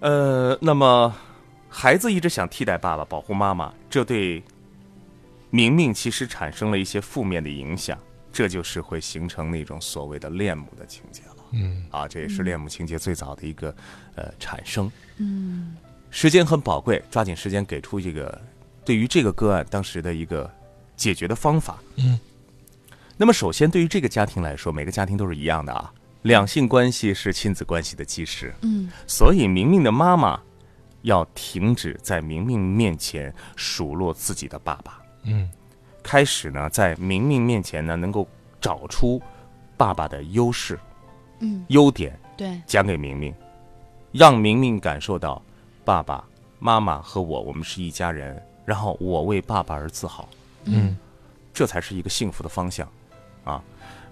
[0.00, 1.14] 呃，那么
[1.80, 4.42] 孩子一直想替代爸爸保护妈妈，这对
[5.48, 7.96] 明明其实产生了一些负面的影响，
[8.32, 11.36] 这就是会形成那种所谓的恋母的情节了。
[11.52, 13.72] 嗯啊，这也是恋母情节最早的一个
[14.16, 14.90] 呃产生。
[15.18, 15.76] 嗯，
[16.10, 18.40] 时间很宝贵，抓紧时间给出这个
[18.84, 20.50] 对于这个个案当时的一个
[20.96, 21.78] 解决的方法。
[21.94, 22.18] 嗯，
[23.16, 28.52] 那么首先对于这个家庭来说，每个家庭都是一样的啊，两性关系是亲子关系的基石。
[28.62, 30.40] 嗯，所以明明的妈妈
[31.02, 35.48] 要停止在明明面前数落自己的爸爸，嗯。
[36.02, 38.26] 开始呢在明明面前呢能够
[38.60, 39.20] 找出
[39.76, 40.78] 爸爸的优势、
[41.40, 43.34] 嗯，优点，对，讲给明明，
[44.12, 45.42] 让明明感受到
[45.84, 46.24] 爸爸
[46.58, 50.28] 妈妈和我我们是一家人，然后我为爸爸而自豪，
[50.64, 50.96] 嗯。
[51.52, 52.88] 这才是一个幸福的方向
[53.42, 53.60] 啊。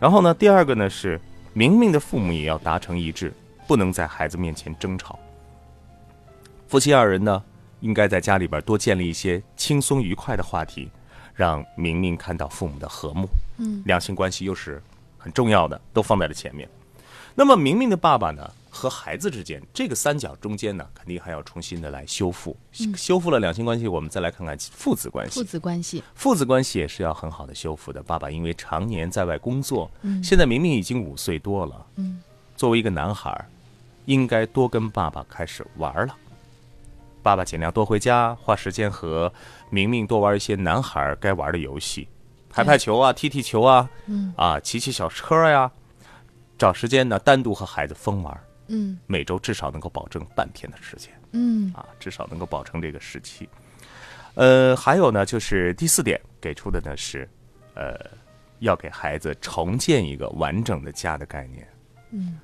[0.00, 1.20] 然后呢，第二个呢是
[1.52, 3.32] 明明的父母也要达成一致，
[3.68, 5.16] 不能在孩子面前争吵。
[6.68, 7.42] 夫妻二人呢，
[7.80, 10.90] 应该在家里边多建立一些轻松愉快的话题，
[11.34, 13.28] 让明明看到父母的和睦。
[13.58, 14.82] 嗯，两性关系又是
[15.16, 16.68] 很重要的，都放在了前面。
[17.34, 22.56] 那么明明的爸爸呢和孩子之间这个三角中间呢，肯定还要重新的来修复。
[22.96, 25.44] 修复了两性关系，我们再来看看父子关系父。
[25.44, 28.02] 子关系，父子关系也是要很好的修复的。
[28.02, 32.20] 爸爸因为常年在外工作，嗯现在明明已经五岁多了，嗯，
[32.56, 33.46] 作为一个男孩儿，
[34.06, 36.16] 应该多跟爸爸开始玩儿了。
[37.26, 39.32] 爸爸尽量多回家，花时间和
[39.68, 42.06] 明明多玩一些男孩儿该玩的游戏，
[42.48, 45.68] 排排球啊，踢踢球啊，嗯啊，骑骑小车呀、
[46.56, 51.12] 找时间呢单独和孩子疯玩，嗯每周至少能够保证半天的时间。
[51.32, 53.48] 嗯啊，至少能够保证这个时期。
[54.34, 57.28] 呃，还有呢，就是第四点给出的呢是，
[57.74, 57.98] 呃，
[58.60, 61.66] 要给孩子重建一个完整的家的概念。
[62.12, 62.38] 嗯，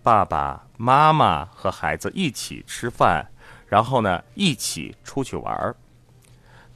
[0.00, 3.28] 爸爸妈妈和孩子一起吃饭，
[3.68, 5.76] 然后呢一起出去玩儿。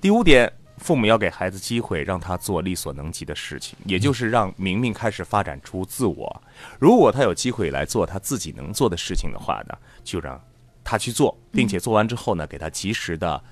[0.01, 6.43] 第五点，父母要给孩子机会，让他做力所能及的事情，也就是让明明开始发展出自我。
[6.79, 10.41] 如果他有机会来做他自己能做的事情的话呢，就让
[10.83, 13.43] 他去做，并且做完之后呢，给他及时的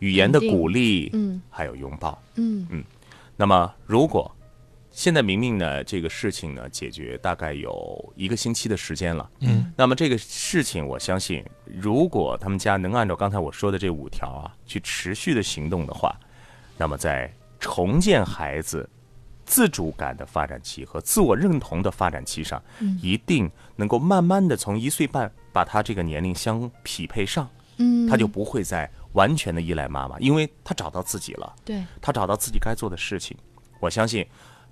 [0.00, 2.20] 语言的鼓励，嗯还有拥抱。
[2.34, 2.84] 嗯
[3.36, 4.30] 那么，如果
[5.00, 16.14] 现在明明呢这个事情呢解决大概有一个星期的时间了，嗯，那么这个事情我相信，如果他们家能按照刚才我说的这五条啊去持续的行动的话，
[16.76, 18.86] 那么在重建孩子
[19.46, 22.62] 自主感的发展期和自我认同的发展期上，
[23.00, 31.56] 一定能够慢慢的从一岁半把他这个年龄相匹配上，嗯，他就不会再完全的依赖妈妈，因为他找到自己了。
[31.64, 33.34] 对，他找到自己该做的事情，
[33.80, 34.26] 我相信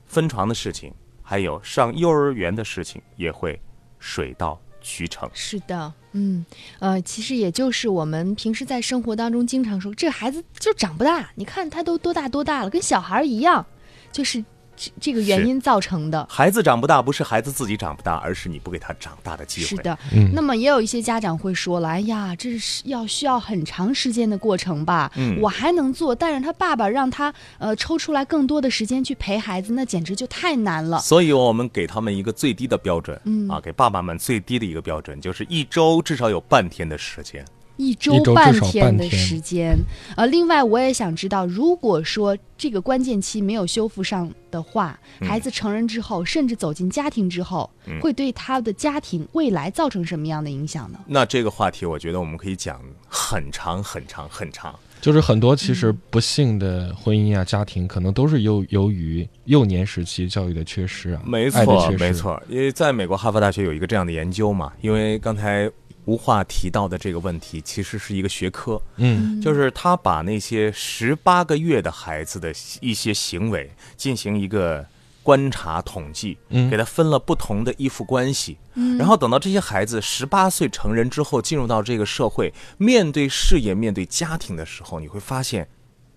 [0.09, 0.93] 分床的事情，
[1.23, 3.61] 还有上幼儿园的事情也会
[3.99, 5.29] 水到渠成。
[5.33, 6.45] 是的，嗯，
[6.79, 13.65] 呃，其实也就是我们平时在生活当中经常说，这孩子就长不大，你看他都多大多大了，跟小孩一样，
[14.11, 14.43] 就是
[14.79, 16.25] 这这个原因造成的。
[16.31, 19.67] 孩子长不大，不是孩子自己长不大，而是你不给他长大的机会。
[19.67, 25.11] 是，的，嗯那么也有一些家长会说了，哎呀，这是要需要很长时间的过程吧？
[25.17, 31.01] 嗯我还能做，但是他爸爸让他呃抽出来更多的时间去陪孩子，那简直就太难了。
[31.01, 37.45] 所以我们给他们一个最低的标准，嗯啊，给爸爸们最低的一个标准就是一周至少有半天的时间。
[37.79, 39.75] 一周半天的时间。
[40.17, 50.99] 呃，另外我也想知道，如果说这个关键期没有修复上的话，嗯孩子成人之后，甚至走进家庭之后，嗯会对他的家庭未来造成什么样的影响呢？
[51.07, 54.79] 那这个话题，我觉得我们可以讲很长很长很长。
[55.01, 62.13] 就是很多其实不幸的婚姻啊、家庭，可能都是由由于幼年时期教育的缺失啊，没错，没。
[62.13, 65.71] 错，因为在美国哈佛大学有一个这样的研究嘛，因为刚才
[66.09, 69.39] 吴话提到的这个问题，其实是一个学科，嗯。
[69.43, 74.87] 就是他把那些十八个月的孩子的一些行为进行一个
[75.23, 76.71] 观察统计，嗯。
[76.71, 78.97] 给他分了不同的依附关系，嗯。
[78.97, 85.69] 然后等到这些孩子十八岁成人之后，进入到这个社会，面对事业、面对家庭的时候，你会发现，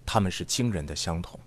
[0.06, 1.38] 他们是惊人的相同。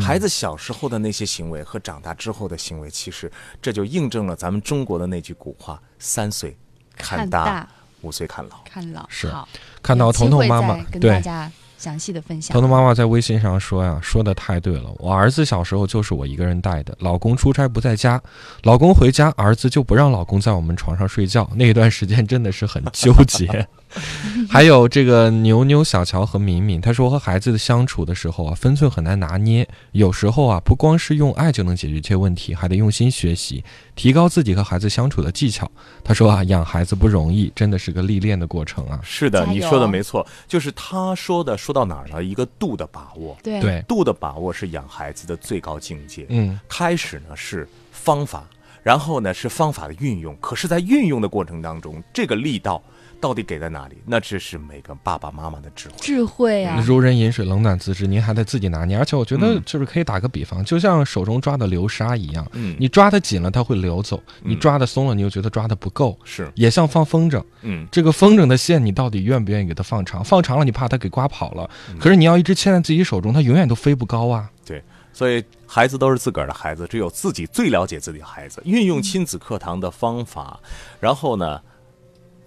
[0.00, 3.30] 孩子小时候的那些行为和长大之后的行为，其实
[3.62, 6.54] 这就印证了咱们中国的那句古话：“三岁
[7.02, 7.68] 看大，
[8.02, 8.56] 五岁看老。
[8.64, 9.48] 看老是好，
[9.82, 11.20] 看到彤彤妈妈再跟大。
[11.20, 12.60] 家详细的分享彤。
[12.60, 14.92] 彤妈妈在微信上说呀，说的太对了。
[14.98, 18.20] 我儿子小时候就是我一个人带的，老公出差不在家，
[18.64, 21.50] 老公回家，儿子就不让老公在我们床上睡觉。
[21.54, 23.46] 那段时间真的是很纠结。
[24.48, 35.70] 还有这个牛牛、小乔和敏敏，他说和孩子的相处的时候啊，分寸很难拿捏，有时候啊，不光是用爱就能解决这些问题，还得用心学习，提高自己和孩子相处的技巧。
[36.04, 39.00] 他说啊，养孩子不容易，真的是个历练的过程啊。
[39.02, 42.22] 是的，你说的没错，就是他说的，说到哪儿了？
[42.22, 46.26] 一个度的把握，对对，度的把握是养孩子的最高境界。
[46.28, 48.48] 嗯，开始呢是方法，
[48.82, 50.36] 然后呢是方法的运用。
[50.40, 52.82] 可是，在运用的过程当中，这个力道
[53.20, 53.96] 到底给在哪里？
[54.06, 55.94] 那这是每个爸爸妈妈的智慧。
[56.00, 58.96] 智慧啊，如人饮水，冷暖自知，您还得自己拿捏。
[58.96, 66.18] 而且我觉得嗯，就是可以打个比方，就像手中抓的流沙一样，嗯，你抓的紧了，它会流走；你嗯抓的松了，你又觉得抓的不够。
[66.24, 70.24] 是也像放风筝，嗯这个风筝的线，你到底愿不愿意给它放长？
[70.24, 71.68] 放长了，你怕它给刮跑了。
[71.90, 74.50] 嗯可是你要一直牵在自己手中，它永远都飞不高啊。
[74.64, 78.62] 对，所以孩子都是自个儿的孩子，只有自己最了解自己的孩子。
[78.64, 80.58] 运用亲子课堂的方法，
[80.98, 81.60] 然后呢，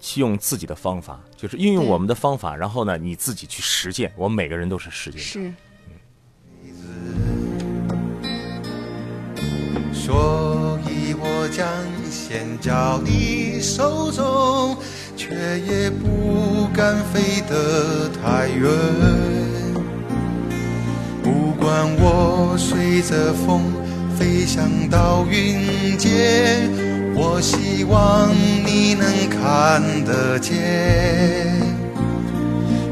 [0.00, 4.12] 去用自己的方法，就是运用我们的方法，然后呢，你自己去实践。
[4.16, 5.26] 我们每个人都是实践者。
[5.26, 5.52] 是
[9.92, 11.66] 所以我将
[12.10, 14.76] 先交你手中，
[15.16, 19.73] 却也不敢飞得太远。
[21.24, 23.62] 不管我随着风
[24.14, 26.68] 飞翔到云间，
[27.14, 28.28] 我希望
[28.66, 30.52] 你能看得见。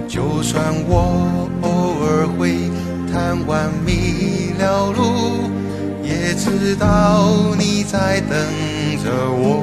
[0.08, 1.68] 就算我偶
[2.00, 2.56] 尔会
[3.12, 5.50] 贪玩迷了路，
[6.02, 8.34] 也知道你在等
[9.04, 9.62] 着我。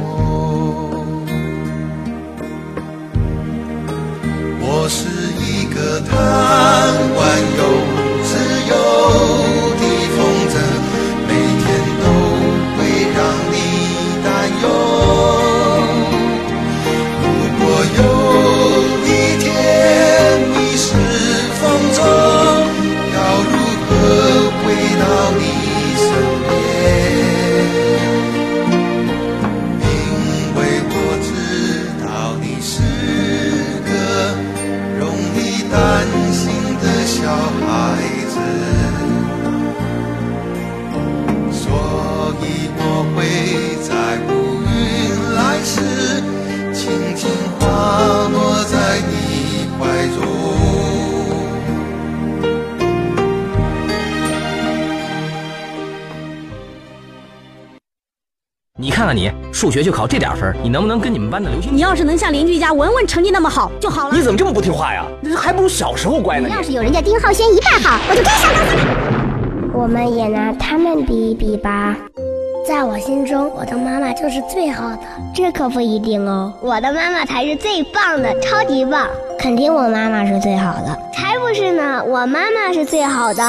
[4.62, 5.08] 我是
[5.41, 6.13] 一个贪
[7.15, 7.19] 玩
[7.58, 7.62] 又
[8.69, 9.68] 自
[59.69, 61.71] 数学就考这点分，你能不能跟你们班的刘星？
[61.71, 64.15] 你要是能像邻居家文文成绩那么好就好了。
[64.15, 65.05] 你怎么这么不听话呀？
[65.38, 66.47] 还不如小时候乖呢。
[66.47, 69.71] 你要是有人家丁浩轩一半好，我就跟上当了。
[69.75, 71.95] 我们也拿他们比一比吧。
[72.67, 74.99] 在我心中，我的妈妈就是最好的，
[75.36, 76.51] 这可不一定哦。
[76.63, 79.05] 我的妈妈才是最棒的，超级棒！
[79.38, 83.43] 肯定我妈妈是最好的，才不是呢，我妈妈是最好的。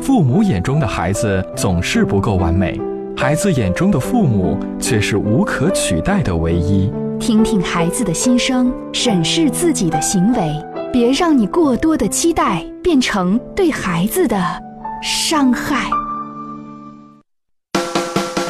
[0.00, 2.80] 父母眼中的孩子总是不够完美，
[3.20, 6.88] 孩子眼中的父母却是无可取代的唯一。
[7.18, 14.40] 听听孩子的心声，审视自己的行为，别让你过多的期待变成对孩子的
[15.02, 15.90] 伤害。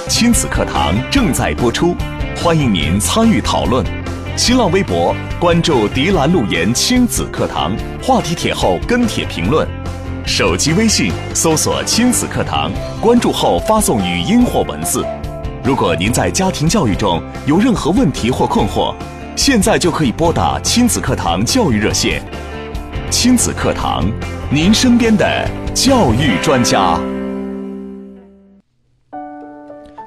[0.07, 1.95] 亲子课堂正在播出，
[2.37, 3.83] 欢迎您参与讨论。
[4.37, 9.67] 新浪微博关注“迪兰路言亲子课堂”，话题帖后跟帖评论。
[10.29, 15.03] 手机微信搜索“亲子课堂”，关注后发送语音或文字。
[15.65, 18.95] 如果您在家庭教育中有任何问题或困惑，
[19.35, 22.23] 现在就可以拨打亲子课堂教育热线。
[23.09, 24.05] 亲子课堂，
[24.51, 27.01] 您身边的教育专家。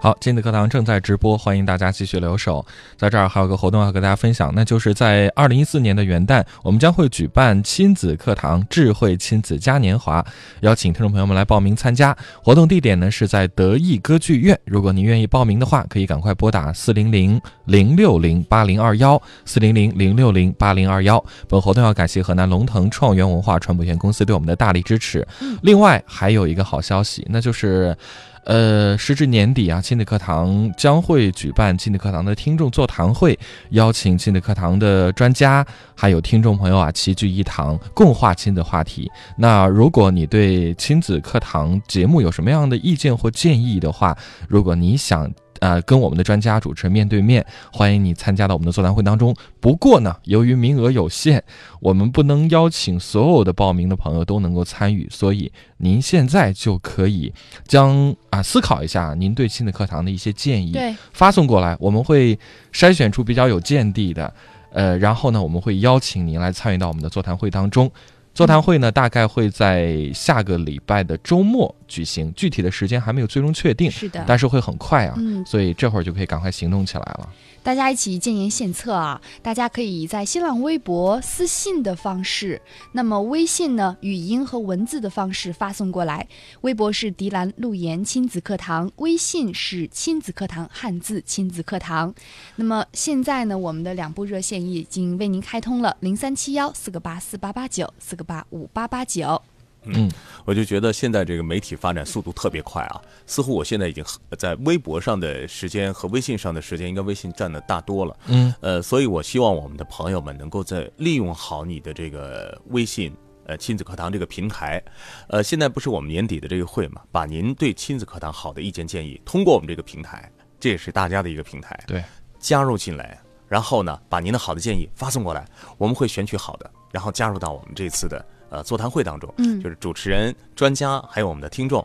[0.03, 2.65] 好，亲子课堂正在直播，欢迎大家继续留守。
[2.97, 10.25] 在这儿还有个活动要跟大家分享，那就是在二零一四年的元旦，我们将会举办亲子课堂智慧亲子嘉年华，
[10.61, 12.17] 邀请听众朋友们来报名参加。
[12.43, 14.59] 活动地点呢是在德艺歌剧院。
[14.65, 21.23] 如果您愿意报名的话，可以赶快拨打四零零零六零八零二幺四零零零六零八零二幺。
[21.47, 25.27] 本活动要感谢河南龙腾创源文化传播有限公司对我们的大力支持。
[25.61, 27.95] 另外还有一个好消息，那就是。
[28.43, 33.37] 呃，时至年底啊，亲子课堂将会举办亲子课堂的听众座谈会，
[33.69, 35.65] 邀请亲子课堂的专家
[35.95, 39.09] 还有听众朋友啊齐聚一堂，共话亲子话题。
[39.37, 44.17] 那如果你对亲子课堂节目有什么样的意见或建议的话，
[44.47, 45.31] 如果你想。
[45.62, 49.34] 呃，跟我们的专家主持人面对面，欢迎你参加到我们的座谈会当中。
[49.59, 51.41] 不过呢，由于名额有限，
[51.80, 57.32] 我们不能邀请所有的报名的朋友都能够参与，所以您现在就可以
[57.68, 60.76] 将啊思考一下您对亲子课堂的一些建议，
[61.14, 62.38] 发送过来，我们会
[62.74, 64.34] 筛选出比较有见地的，
[64.72, 67.91] 呃，然后呢，我们会邀请您来参与到我们的座谈会当中。
[68.34, 77.29] 座谈会呢，大概会在下个礼拜的周末举行，具体的时间还没有最终确定，是的，但是会很快啊，嗯，所以这会儿就可以赶快行动起来了。
[77.63, 79.21] 大家一起建言献策啊！
[79.43, 82.59] 大家可以在新浪微博私信的方式，
[82.93, 86.27] 那么微信呢，语音和文字的方式发送过来。
[86.61, 92.11] 微博是迪兰路言亲子课堂，微信是亲子课堂汉字亲子课堂。
[92.55, 99.39] 那么现在呢，我们的两部热线已经为您开通了：零三七幺四个八四八八九四个八五八八九。
[99.84, 100.11] 嗯，
[100.45, 104.03] 我就觉得现在这个媒体发展速度特别快啊，似乎我现在已经
[104.38, 108.15] 在微博上的时间和微信上的时间，应该微信占的大多了。
[108.27, 113.11] 嗯，呃，所以我希望我们的朋友们能够在利用好你的这个微信
[113.45, 114.79] 呃亲子课堂这个平台，
[115.27, 122.03] 呃，现在不是我们年底的这个会嘛，把您对亲子课堂好的意见建议通过我们这个平台，这也是大家的一个平台，对，
[122.39, 125.43] 加入进来，然后呢，把您的好的建议发送过来，
[125.79, 128.23] 我们会选取好的，然后加入到我们这次的。
[128.51, 131.83] 呃，座谈会当中，嗯，就是主持人、专家还有我们的听众，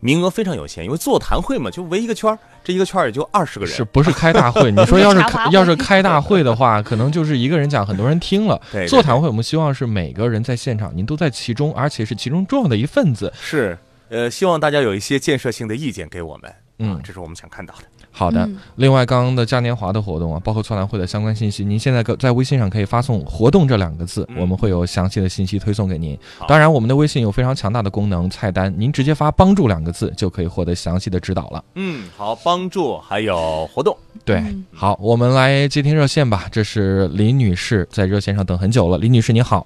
[0.00, 4.72] 名额非常有限，因为座谈会嘛，就围一个圈儿，这一个圈儿也就二十个人，是不是开大会？
[4.72, 8.58] 你说 要是要是开大会的话，可能就是一个人讲，很多人听了。
[8.72, 13.30] 对，座谈会我们希望是每个人在现场，您都在其中，而且是其中重要的一份子。
[13.38, 13.76] 是，
[14.08, 17.97] 呃，希望大家有一些建设性的意见给我们，嗯，这是我们想看到的。
[18.18, 26.18] 好的，另外刚刚的嘉年华的活动啊，包括座谈会的相关信息，您现在在微信上可以发送“活动”这两个字，我们会有详细的信息推送给您。
[26.48, 31.64] 当然，我们的微信有非常强大的功能，菜单您直接发“帮助”两个字就可以获得详细的指导了。
[31.76, 34.42] 嗯，好，帮助还有活动，对，
[34.74, 36.48] 好，我们来接听热线吧。
[36.50, 39.64] 这是李女士在热线上等很久了，李女士您好。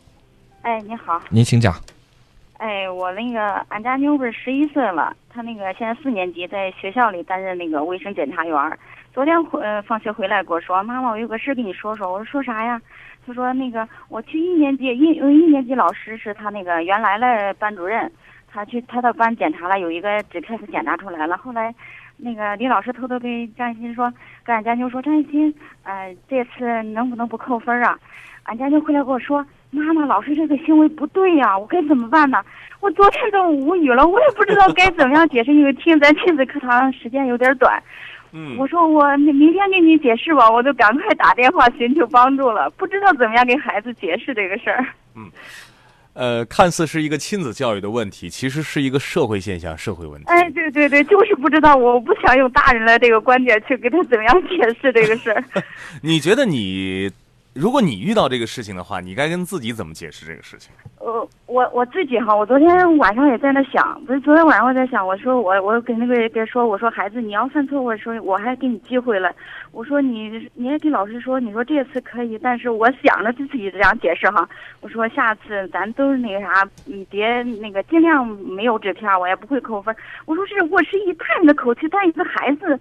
[0.60, 1.74] 哎，你好，您请讲。
[2.62, 8.78] 哎，我那个俺家妞不是十一岁了，她那个现在四年级，在学校里担任那个卫生检查员。
[9.12, 12.12] 昨天回放学回来跟我说，妈妈，我有个事跟你说说。
[12.12, 12.80] 我说说啥呀？
[13.26, 18.08] 她说那个我去一年级，一一年级老师是她那个原来的班主任，
[18.46, 21.36] 她去她的班检查了，有一个纸片子检查出来了。
[21.36, 21.74] 后来，
[22.16, 24.12] 那个李老师偷偷跟张艺兴说，
[24.44, 25.52] 跟俺家妞说，张艺兴，
[25.82, 27.98] 呃，这次能不能不扣分啊？
[28.44, 29.44] 俺家妞回来跟我说。
[29.74, 32.44] 妈妈，老师这个行为不对呀，我该怎么办呢？
[32.80, 37.82] 我昨天都无语了，我也不知道该怎么样解释，因为听咱亲子课堂时间有点短。
[38.32, 44.84] 嗯，我说我明天给你解释吧，我就赶快打电话寻求帮助了，不知道怎么样给孩子解释这个事儿。
[45.16, 45.30] 嗯，
[46.14, 50.26] 呃，看似是一个亲子教育的问题，其实是一个社会现象、社会问题。
[50.28, 55.44] 哎，对对对，就是不知道，我不想用大人的这个观点去给他怎么样解释这个事儿。
[56.02, 57.10] 你觉得你？
[57.54, 60.72] 如果你遇到这个事情的话，你该跟自己怎么解释这个事情？
[60.98, 69.30] 呃，我我自己哈，我昨天晚上也在那想，不是昨天晚上我在想，我说我我跟那个别说，我说孩子你要犯错误，说我还给你机会了，
[69.70, 74.48] 我说你你也给老师说，你说这次可以，但是我想着自己这样解释哈，
[74.80, 79.94] 我说下次咱都是那个啥，你别那个尽量没有纸片，我也不会扣分。
[80.24, 82.80] 我说是我是以大人的口气，但一个孩子。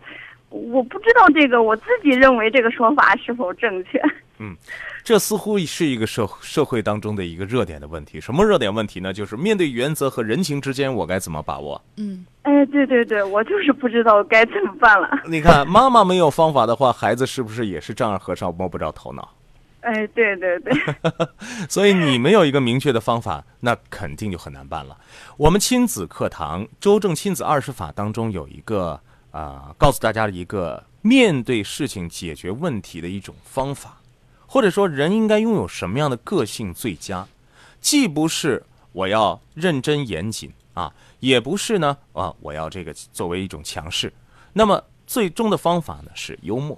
[0.49, 3.97] 我不知道这个，我自己认为这个说法是否正确？
[4.43, 4.57] 嗯，
[5.03, 8.19] 这似乎是一个社社会当中的一个热点的问题。
[8.19, 9.13] 什么热点问题呢？
[9.13, 11.79] 就是面对原则和人情之间，我该怎么把握？
[11.97, 15.07] 嗯，哎，对对对，我就是不知道该怎么办了。
[15.27, 19.33] 你看，妈妈没有方法的话，孩子是不是也是丈二和尚摸不着头脑？
[19.81, 20.73] 哎，对对对。
[21.69, 24.97] 所以你没有一个明确的方法，那肯定就很难办了。
[25.37, 28.99] 我们亲子课堂《周正亲子二十法》当中有一个。
[29.31, 33.97] 啊，告诉大家一个面对事情解决问题的一种方法，
[34.51, 37.25] 或者说人应该拥有什么样的个性最佳？
[37.79, 44.11] 既不是我要认真严谨啊，也不是呢啊我要这个作为一种强势。
[44.51, 46.77] 那么最终的方法呢是幽默。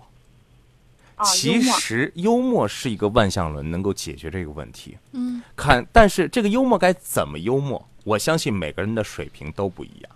[1.23, 4.95] 其实幽默是一个万象轮，能够解决这个问题。
[5.13, 7.83] 嗯，看，但是这个幽默该怎么幽默？
[8.03, 10.11] 我相信每个人的水平都不一样。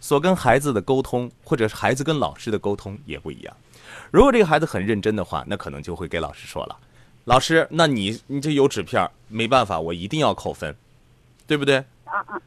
[0.00, 3.56] 所跟孩子的沟通，或者是孩子跟老师的沟通也不一样。
[4.10, 6.76] 如果这个孩子很认真的话，那可能就会给老师说了
[7.24, 10.74] ：“老师，那你你这有纸片，没办法，我一定要扣分，
[11.46, 11.84] 对不对？”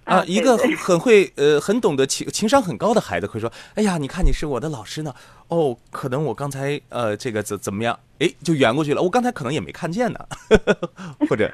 [0.04, 5.16] 啊一个很会呃很懂得情情商很高的孩子会说，哎呀，你看你是我的老师呢，
[5.48, 10.20] 哦，可能我刚才呃这个怎怎么样，哎就圆过去了，我刚才可能也没看见呢，
[11.30, 11.50] 或者，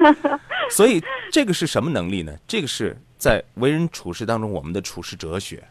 [0.72, 0.99] 所以
[1.32, 2.36] 这个是什么能力呢？
[2.47, 5.64] 这个是在为人处事当中我们的处事哲学。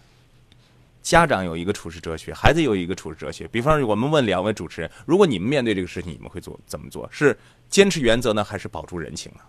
[1.02, 3.48] 家长有一个处事哲学，孩子有一个处事哲学。
[3.48, 7.08] 比方说，我们问两位主持人，如果你们面对这个事情，你们会做怎么做？
[7.10, 7.38] 是
[7.68, 9.40] 坚持原则呢，还是保住人情呢？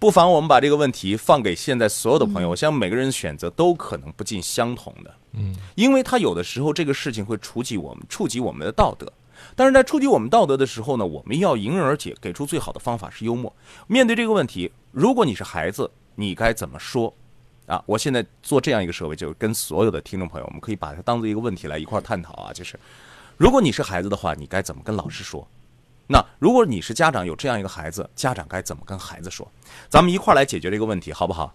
[0.00, 9.12] 不妨我们把这个问题放给现在所有的朋友，我相信每个人的选择都可能不尽相同的，嗯，因为他有的时候这个事情会触及我们，触及我们的道德。
[9.54, 13.54] 但是在触及我们道德的时候呢，我们要迎刃而解，给出最好的方法是幽默。
[13.86, 15.90] 面对这个问题，如果你是孩子，
[16.20, 17.12] 你该怎么说？
[17.66, 22.52] 啊，我现在做这样一个设备，就是跟所有的听众朋友，我们可以把它当做一个问题来一块探讨啊。
[22.52, 22.78] 就是，
[23.36, 25.46] 如果你是孩子的话，你该怎么跟老师说？
[26.08, 29.48] 那如果你是家长，有这样一个孩子，家长该怎么跟孩子说？
[29.88, 31.54] 咱们一块来解决这个问题，好不好？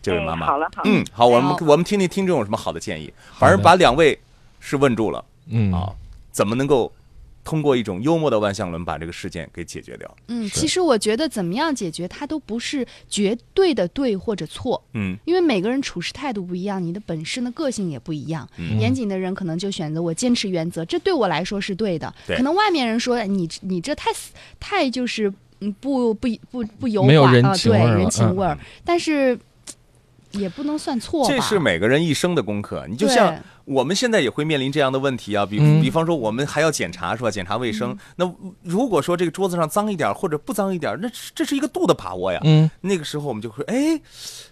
[0.00, 3.12] 这位妈妈，哎好了好嗯，好，我们我们听听听众有什么好的建议。
[3.38, 4.16] 反正把两位
[4.60, 5.92] 是问住了，嗯啊，
[6.30, 6.92] 怎么能够
[7.44, 10.16] 通过一种幽默的万象轮把这个事件给解决掉？
[10.28, 18.48] 嗯，其实我觉得怎么样解决它都不是绝对的对或者错，嗯因为每个人处事态度不一样，你的本身的个性也不一样。
[18.56, 22.12] 嗯严谨的人可能就选择我坚持原则，这对我来说是对的。
[22.26, 24.10] 对可能外面人说哎你你这太
[24.58, 29.38] 太就是嗯不不不不油没有人滑啊，对情味儿了嗯人情味儿，但是
[30.38, 31.34] 也不能算错吧。
[31.34, 32.84] 这是每个人一生的功课。
[32.88, 37.30] 你就像我们现在也会面临这样的问题啊，比、嗯比方说我们还要检查是吧？
[37.30, 37.96] 检查卫生。
[38.16, 38.30] 那
[38.62, 42.40] 如果说这个桌子上脏一点或者不脏一点，那这是一个度的把握呀。
[42.44, 44.00] 嗯，那个时候我们就会哎，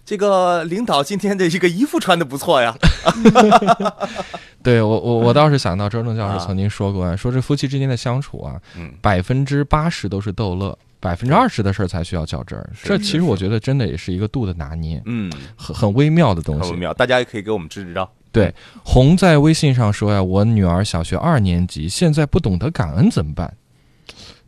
[0.05, 2.75] 这个领导今天的这个衣服穿的不错呀。
[4.63, 12.71] 对我我我倒是想到周正教啊授曾经说过啊，说这夫妻之间的相处啊，嗯百分之八十都是逗乐，百分之二十的事儿才需要较真儿。
[12.81, 16.63] 这其实我觉得真的也是一个度的拿捏，嗯，很很微妙的东西。
[16.63, 18.09] 很微妙，大家也可以给我们支支招。
[18.31, 23.53] 对，红在微信上说呀，我女儿小学二年级，现在不懂得感恩怎么办？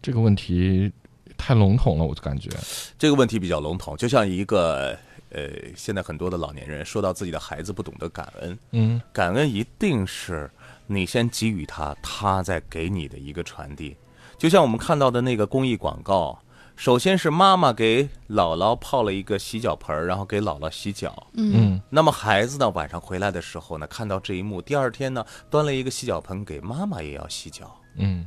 [0.00, 0.92] 这个问题
[1.36, 2.48] 太笼统了，我就感觉。
[2.96, 4.96] 这个问题比较笼统，就像一个
[5.30, 10.48] 呃，现在很多的老年人说到自己的孩子不懂得感恩，嗯，感恩一定是
[10.86, 13.96] 你先给予他，他再给你的一个传递。
[14.36, 16.38] 就像我们看到的那个公益广告，
[16.76, 21.28] 首先是妈妈给姥姥泡了一个洗脚盆儿，然后给姥姥洗脚。
[21.34, 27.80] 嗯那么孩子呢，晚上回来的时候呢，看到这一幕，第二天呢，端了一个洗脚盆给妈妈也要洗脚。
[27.96, 28.26] 嗯，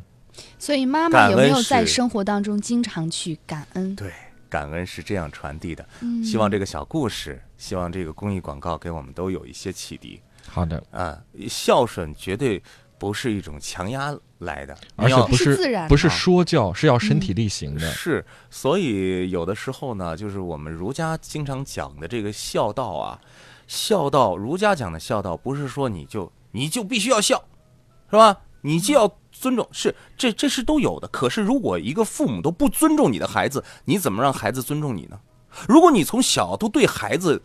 [0.58, 3.94] 所以妈妈有没有在生活当中经常去感恩？
[3.96, 4.14] 对，
[4.50, 5.86] 感恩是这样传递的。
[6.00, 10.22] 嗯希望这个小故事，希望这个公益广告给我们都有一些启迪。
[10.48, 12.64] 好的，啊，孝顺绝对
[13.00, 17.90] 不是一种强压来的，而且不是自然不是说教，是要身体力行的。
[17.92, 23.20] 是，所以有的时候呢，就是我们儒家经常讲的这个孝道啊，
[23.68, 27.44] 孝道，儒家讲的孝道，不是说你就你就必须要孝，
[28.10, 28.38] 是吧？
[28.62, 31.08] 你就要尊重，是这这是都有的。
[31.10, 35.20] 可是如果一个父母都不尊重你的孩子，你怎么让孩子尊重你呢？
[35.68, 37.42] 如果你从小都对孩子，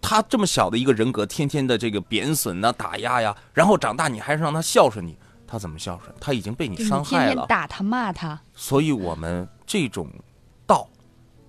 [0.00, 6.14] 他这么小的一个人格，天天的这个贬损呐、打压呀，然后长大你还是让他孝顺你，他怎么孝顺？
[6.20, 7.28] 他已经被你伤害了。
[7.28, 10.08] 天天打他骂他，所以我们这种
[10.66, 10.88] 道，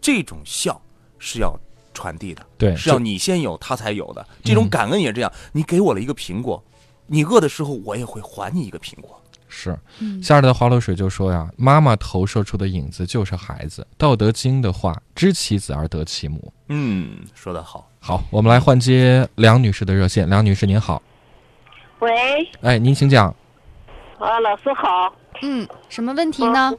[0.02, 0.82] 这种孝
[1.18, 1.58] 是要
[1.94, 4.26] 传递的，对是要你先有，他才有的。
[4.44, 6.64] 这种感恩也这样，你给我了一个苹果，
[7.08, 9.22] 你饿的时候我也会还你一个苹果。
[9.52, 13.82] 是嗯，夏日的花露水就说呀，妈妈投射出的影子就是孩子。
[13.98, 16.54] 《道德经》的话，知其子而得其母。
[16.68, 17.89] 嗯，说得好。
[18.02, 20.28] 好，我们来换接梁女士的热线。
[20.30, 21.02] 梁女士您好，
[22.00, 22.12] 喂，
[22.62, 23.34] 哎，您请讲。
[24.18, 25.14] 啊，老师好。
[25.42, 26.74] 嗯，什么问题呢？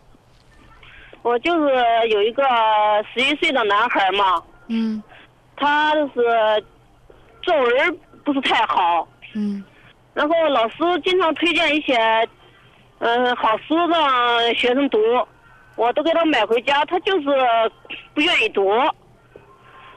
[1.22, 1.74] 我就是
[2.08, 2.42] 有一个
[3.12, 5.02] 十一岁的男孩嘛，嗯
[5.56, 6.64] 他就是
[7.42, 9.62] 作文不是太好，嗯
[10.14, 11.96] 然后老师经常推荐一些
[12.98, 14.98] 嗯好书让学生读，
[15.76, 17.28] 我都给他买回家，他就是
[18.14, 18.66] 不愿意读。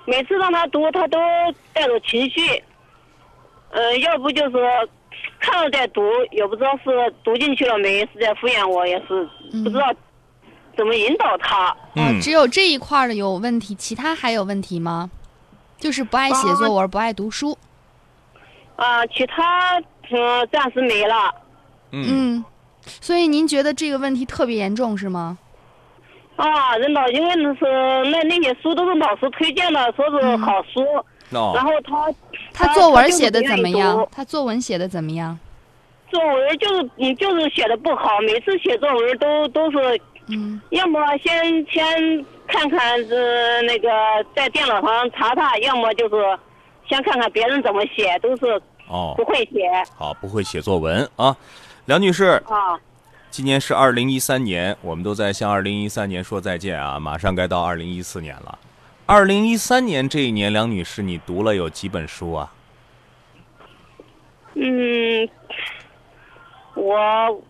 [0.05, 1.17] 每次让他读，他都
[1.73, 2.41] 带着情绪，
[3.71, 4.57] 呃，要不就是
[5.39, 6.01] 看了再读，
[6.31, 9.27] 也不知道是读进去了没，是在敷衍我，也是
[9.63, 9.93] 不知道
[10.75, 11.69] 怎么引导他。
[11.95, 15.09] 哦，只有这一块儿的有问题，其他还有问题吗？
[15.77, 17.57] 就是不爱写作文，不爱读书。
[18.75, 19.79] 啊，其他
[20.09, 21.33] 嗯暂时没了。
[21.91, 22.43] 嗯，
[22.81, 25.37] 所以您觉得这个问题特别严重是吗？
[26.35, 30.83] 啊，人老因为那是那那些书都是老师推荐的，说是好书，
[31.31, 32.11] 哦然后他
[32.53, 34.07] 他作文写的怎么样？
[34.11, 35.37] 他作文写的怎么样？
[36.09, 41.33] 作文就是嗯就是写的不好，每次写作文都都是，嗯，要么先
[41.71, 43.89] 先看看这那个
[44.35, 46.15] 在电脑上查查，要么就是
[46.87, 51.35] 先看看别人怎么写，都是哦不，会写好，不会写作文啊，
[51.85, 52.79] 梁女士，啊。
[53.33, 58.59] 今年是二零一三年，我们都在向二零一三年说再见啊，马上该到二零一四年了。
[59.07, 62.53] 二零一三年这一年，梁女士，你读了有几本书啊？
[64.53, 65.27] 嗯，
[66.75, 67.41] 我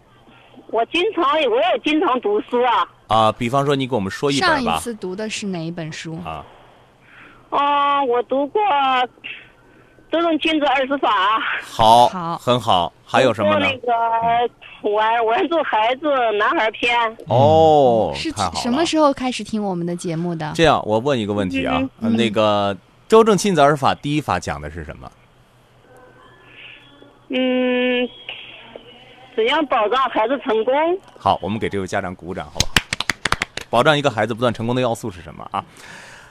[0.68, 2.88] 我经常我也经常读书啊。
[3.08, 4.80] 啊，比方说你给我们说一上一本吧。
[4.80, 6.18] 次读的是哪一本书？
[6.24, 6.46] 啊，
[7.50, 8.62] 啊，我读过
[10.14, 11.09] 《周正亲子二十法》。
[11.64, 12.93] 好，好很好。
[13.03, 13.68] 还有什么呢
[14.84, 16.07] 玩玩住孩子
[16.38, 16.95] 男孩篇。
[17.28, 18.55] 哦，是太好了。
[18.57, 20.51] 什么时候开始听我们的节目的？
[20.53, 25.11] 这样，我问一个问题啊，那个周正亲子儿法第一法讲的是什么？
[27.30, 28.07] 嗯，
[29.36, 30.74] 怎样保障孩子成功？
[31.18, 32.74] 好，我们给这位家长鼓掌，好不好？
[33.72, 35.66] 保障一个孩子不断成功的要素是什么啊？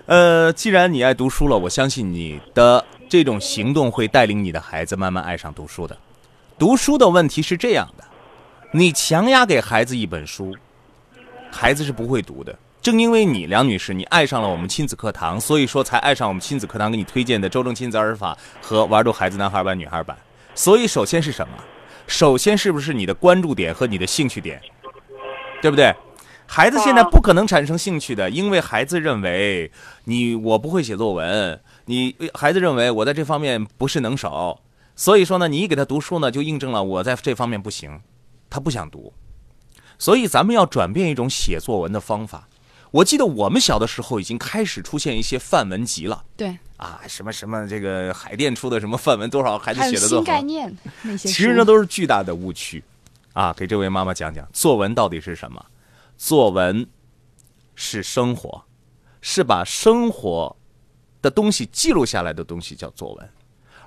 [0.06, 5.94] 呃，既然你爱读书了，我相信你的这种行动会带领你的孩子慢慢爱上读书的。
[6.58, 8.04] 读书的问题是这样的，
[8.72, 10.56] 你强压给孩子一本书，
[11.50, 12.58] 孩子是不会读的。
[12.80, 20.16] 正因为你梁女士，你爱上了我们亲子课堂，所以说才爱上我们亲子课堂给你推荐的周正亲子儿法和玩住孩子男孩版、女孩版。
[20.54, 21.54] 所以首先是什么？
[22.06, 24.58] 首先是不是你的关注点和你的兴趣点，
[25.60, 25.94] 对不对？
[26.46, 29.70] 孩子现在不可能产生兴趣的，因为孩子认为
[30.04, 34.60] 你我不会写作文，你孩子认为我在这方面不是能手，
[34.94, 38.00] 所以说呢，你一给他读书呢，就印证了我在这方面不行，
[38.48, 39.12] 他不想读。
[39.98, 42.48] 所以咱们要转变一种写作文的方法。
[42.90, 50.42] 我记得我们小的时候已经开始出现一些范文集了对，啊，什么什么这个海淀出的什么范文，多少孩子写的都好新概。
[50.42, 51.26] 念那些。
[51.26, 52.84] 其实那，都是巨大的误区，
[53.32, 55.64] 啊，给这位妈妈讲讲，作文到底是什么？
[56.18, 56.86] 作文
[57.74, 58.62] 是生活，
[59.22, 60.54] 是把生活
[61.22, 63.28] 的东西记录下来的东西叫作文，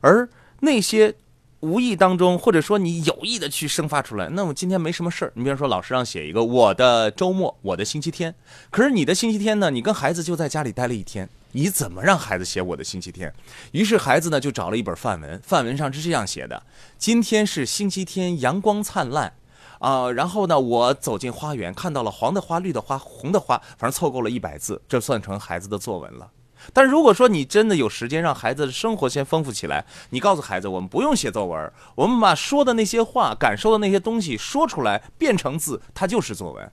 [0.01, 0.27] 而
[0.61, 1.13] 那些
[1.59, 5.31] 无意当中，或者说你有意的去生发出来，那我今天没什么事儿。
[5.35, 8.33] 你比如说，老师让写一个我的周末，我的星期天，
[8.71, 13.33] 可是你的星期天呢，你跟孩子就在家里待了一天，你怎么让孩子写我的星期天？
[13.71, 16.63] 于是孩子呢就找了一本范文，范文上是这样写的：
[16.97, 19.33] 今天是星期天，阳光灿烂。
[19.79, 26.27] 啊、然后呢，我走进花园，看到了黄的花、绿的花、红的花，反正凑够了一百字，这算成孩子的作文了。
[26.73, 36.71] 但如果说你真的有时间让孩子的生活先丰富起来，你告诉孩子，我们不用写作文，我们把说的那些话、感受的那些东西说出来，变成字，它就是作文。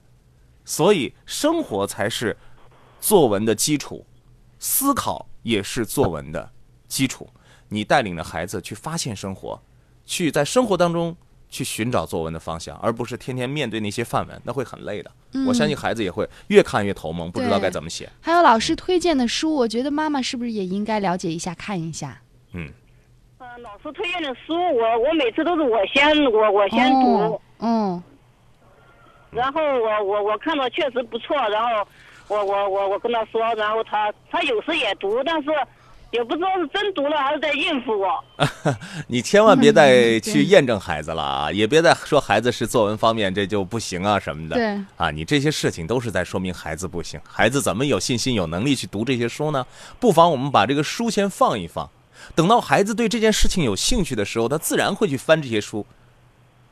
[0.65, 2.37] 所以，生活才是
[3.01, 4.07] 作文的基础，
[4.59, 6.53] 思考也是作文的
[6.87, 7.29] 基础。
[7.69, 9.61] 你带领着孩子去发现生活，
[10.05, 11.17] 去在生活当中
[11.53, 15.11] 去寻找作文的方向，而不是天天面对那些范文，那会很累的。
[15.35, 18.09] 嗯我相信孩子也会越看越头蒙，不知道该怎么写。
[18.23, 22.21] 还有老师推荐的书，我觉得妈妈是不是也应该了解一下、看一下？
[22.55, 22.71] 嗯，
[23.39, 28.03] 呃，老师推荐的书，我我每次都是我先我我先读，哦嗯，
[29.31, 31.87] 然后我我我看到确实不错，然后
[32.29, 35.51] 我我我我跟他说，然后他他有时也读，但是
[36.13, 38.23] 也不知道是真读了还是在应付我。
[39.09, 44.55] 你千万别再嗯去验证孩子了啊，也别再说孩子是作文方面这就不行啊什么的。
[44.55, 47.19] 对啊，你这些事情都是在说明孩子不行。
[47.27, 49.67] 孩子怎么有信心、有能力去读这些书呢？
[49.99, 51.89] 不妨我们把这个书先放一放，
[52.35, 55.85] 等到孩子对这件事情有兴趣的时候，他自然会去翻这些书。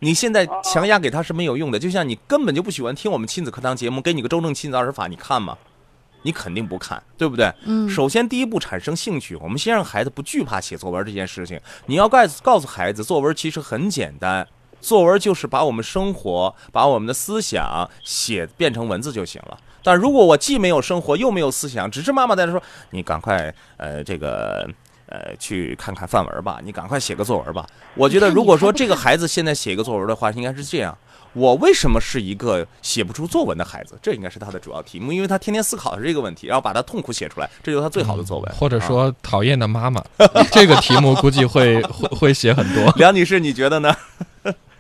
[0.02, 5.56] 你现在强压给他是没有用的，就像你根本就不喜欢听我们亲子课堂节目，给你个周正亲子二十法，你看吗？
[6.22, 7.52] 你肯定不看，对不对？
[7.64, 11.60] 嗯首先第一步产生兴趣，我们先让孩子不惧怕写作文这件事情。
[11.86, 14.46] 你要告诉告诉孩子，作文其实很简单，
[14.80, 19.58] 作文就是把我们生活、把我们的思想写变成文字就行了。
[19.82, 24.68] 但如果我既没有生活又没有思想，只是妈妈在那说，你赶快呃这个
[25.06, 27.66] 呃去看看范文吧，你赶快写个作文吧。
[27.94, 30.96] 我觉得如果说这个孩子现在写一个作文的话，应该是这样。
[31.32, 33.98] 我为什么是一个写不出作文的孩子？
[34.02, 38.52] 这应该是他的主要题目，因为他天天思考的是这个问题，然后把他痛苦写出来，这就是他最好的作文。
[38.54, 40.02] 或者啊说讨厌的妈妈，
[40.50, 42.92] 这个题目估计会 会会写很多。
[42.98, 43.94] 梁女士，你觉得呢？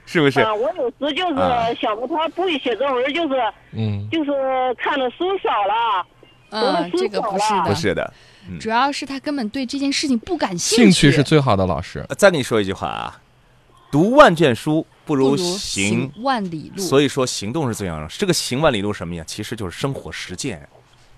[0.06, 0.40] 是不是？
[0.40, 3.34] 啊，我有时就是啊想不通不会写作文，就是
[3.72, 4.32] 嗯，就是
[4.76, 6.04] 看的书少了，
[6.50, 7.32] 读的嗯，书这个少了。
[7.32, 8.12] 不是的，不是的。
[8.58, 12.04] 主要是他根本对这件事情不感兴趣兴趣是最好的老师。
[12.18, 13.20] 再跟你说一句话啊，
[13.92, 16.82] 读万卷书不不如如行行万里路。
[16.82, 18.08] 所以说行动是最重要的。
[18.08, 19.24] 这个行万里路什么呀？
[19.26, 20.68] 其实就是生活实践。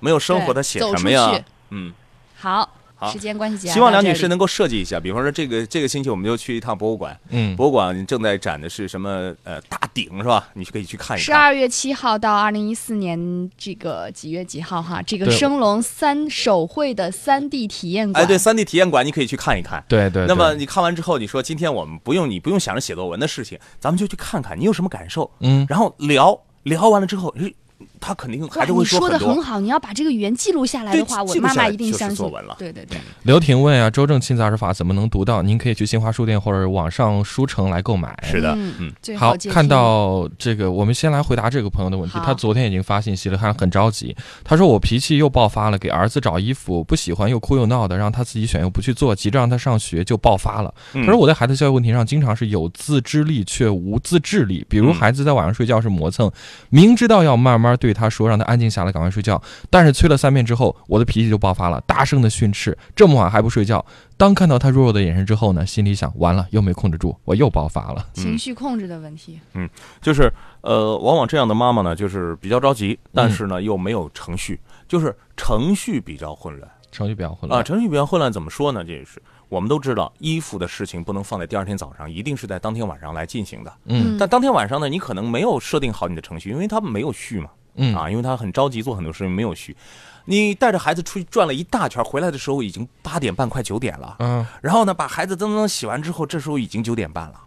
[0.01, 1.45] 没有生活，对他写什么呀？
[1.71, 1.93] 嗯，
[2.37, 2.69] 好，
[3.03, 10.49] 好，时间关系希望梁女士能够设计一下，比方说这个这个星期我们就去一趟博物馆，嗯博物馆正在展的是什么呃大鼎是吧？
[10.55, 11.25] 你可以去看一下。
[11.25, 15.03] 十二月七号到二零一四年这个几月几号哈？
[15.03, 19.83] 这个对升龙三手绘的三 D 体验馆，哎，对，三 D 体验馆你可以去看一看。
[19.89, 20.27] 对对。
[20.27, 27.55] 那么你看完之后，你说今天我们不用你不用想着写作文的事情，咱们就去看看你有什么感受，嗯，然后聊聊完了之后，诶
[28.03, 32.57] 他肯定哇孩子会你说的很好，你要把这个语言记录下来的话，我妈妈一定相信作文了。
[32.59, 35.41] 对对对，刘婷问啊，周正亲子二十法怎么能读到？
[35.41, 38.13] 您可以去新华书店或者网上书城来购买。
[38.25, 42.19] 是的，嗯嗯，好看到这个，我们先来回答这个朋友的问题。
[42.25, 44.15] 他昨天已经发信息了，他很着急。
[44.43, 50.75] 他说我脾气又爆发了，给儿子找衣服不喜欢又哭又闹的，让他自己选又不去做，急着让他上学就爆发了。
[50.95, 56.31] 嗯他说我在孩子教育问题上经常是有自制力却无自制力，比如嗯孩子在晚上睡觉是磨蹭，
[56.71, 59.41] 明知道要慢慢对他说，让他安静下来，赶快睡觉，
[59.71, 63.85] 但是催了三遍之后，我的脾气就爆发了，大声的训斥，这么晚还不睡觉。
[64.17, 68.07] 当看到他弱弱的眼神之后呢，心里想完了，又没控制住，我又爆发了。
[68.13, 69.41] 情绪控制的问题。
[69.55, 69.69] 嗯，
[70.01, 77.63] 就是呃，往往这样的妈妈呢，就是比较着急，但是呢又没有程序，就是程序比较混乱程序比较混乱啊。
[77.65, 78.85] 程序比较混乱，怎么说呢？
[78.85, 83.73] 这也是我们都知道，衣服的事情不能放在第二天早上，一定是在当天晚上来进行的。
[83.87, 87.51] 嗯但当天晚上呢，你可能没有设定好你的程序，因为他没有序嘛。
[87.75, 89.77] 嗯啊，因为他很着急做很多事情，没有虚。
[90.25, 94.17] 你带着孩子出去转了一大圈，回来的时候已经八点半，快九点了。
[94.21, 97.41] 嗯，然后呢，把孩子噔噔洗完之后，这时候已经九点半了。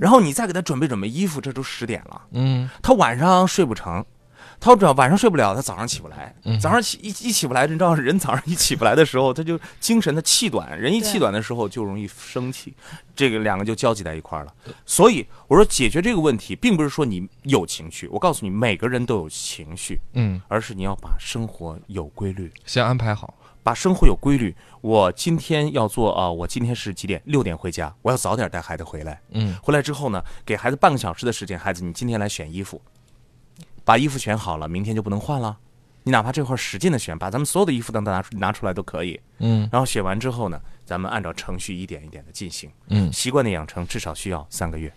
[0.00, 2.20] 然后你再给他准备准备衣服，这都十点了。
[2.32, 4.04] 嗯他晚上睡不成，
[4.60, 6.34] 他只要晚上睡不了，他早上起不来。
[6.44, 12.74] 嗯早上起一一起不来，你知道人早上一起不来的时候，他就精神的气短，人一气短的时候就容易生气，
[13.14, 14.52] 这个两个就交集在一块儿了。
[14.84, 23.34] 所以我说解决这个问题，并不是说你有情绪，我告诉你，每个人都有情绪，嗯，而是你要把生活有规律，先安排好。
[23.60, 24.54] 把生活有规律。
[24.80, 27.20] 我今天要做啊、我今天是几点？
[27.26, 29.20] 六点回家，我要早点带孩子回来。
[29.32, 32.80] 嗯回来之后呢，给孩子半个小时的时间，孩子，你今天来选衣服，
[33.88, 35.56] 把衣服选好了，明天就不能换了。
[36.02, 39.18] 你哪怕这会儿使劲的选，把咱们所有的衣服都拿出拿出来都可以。
[39.38, 42.70] 嗯然后选完之后呢，咱们按照程序一点一点的进行。
[42.90, 44.92] 嗯，习惯的养成至少需要三个月。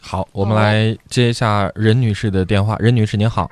[0.00, 2.76] 好，我们来接一下任女士的电话。
[2.78, 3.50] 任女士您好，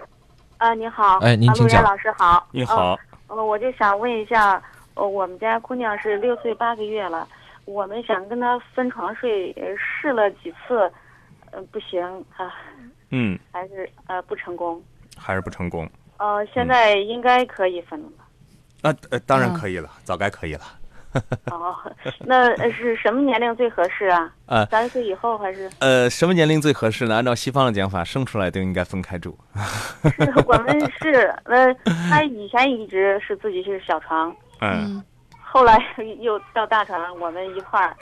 [0.58, 2.92] 啊，您好，哎您请讲老师好，你好
[3.26, 4.62] 呃，呃，我就想问一下，
[4.94, 7.26] 呃，我们家姑娘是六岁八个月了，
[7.64, 10.88] 我们想跟她分床睡，呃试了几次，
[11.50, 12.00] 呃，不行
[12.36, 12.54] 啊，
[13.16, 14.82] 嗯，还是呃不成功。
[15.16, 15.88] 还是不成功。
[16.18, 18.90] 呃，现在应该可以分了吧？
[18.90, 20.62] 啊，呃，当然嗯可以了，早该可以了。
[21.52, 21.72] 哦，
[22.26, 24.32] 那呃是什么年龄最合适啊？
[24.46, 25.70] 呃三岁以后还是？
[25.78, 27.14] 呃，什么年龄最合适呢？
[27.14, 29.38] 按照西方的讲法，生出来都应该分开住。
[30.02, 31.72] 是我们是呃，
[32.10, 35.00] 他以前一直是自己是小床，嗯，
[35.40, 35.80] 后来
[36.18, 37.96] 又到大床，我们一块儿。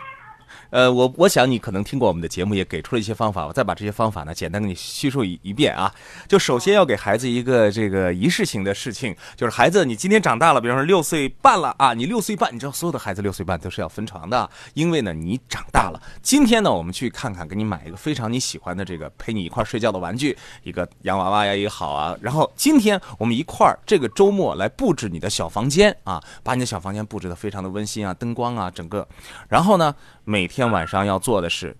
[0.71, 3.47] 呃，我我想你可能听过我们的节目，也给出了一些方法。
[3.47, 5.93] 我再把这些方法呢，简单给你叙述一一遍啊。
[6.27, 16.01] 就首先要给孩子一个这个仪式性的事情，就是孩子，你今天长大了，比方说六岁半了啊，你六岁半，你知道所有的孩子六岁半都是要分床的，因为呢你长大了。
[16.23, 22.17] 今天呢，我们去看看，给你买一个非常你喜欢的这个陪你一块儿睡觉的玩具，一个洋娃娃呀也好啊。
[22.21, 29.07] 然后今天我们一块儿这个周末来布置你的小房间啊，把你的小房间布置的非常的温馨啊，灯光啊，整个。
[29.49, 29.95] 然后呢，
[30.25, 31.77] 每天晚上要做的事，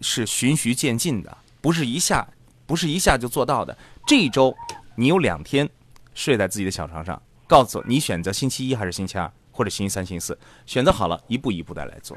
[0.00, 2.26] 是循序渐进的，不是一下，
[2.66, 3.76] 不是一下就做到的。
[4.06, 4.54] 这一周
[4.96, 5.68] 你有两天
[6.12, 12.16] 睡在自己的小床上，告诉我你选择星期一还是星期二，或者星期三、星期四，选择好了，一步一步的来做。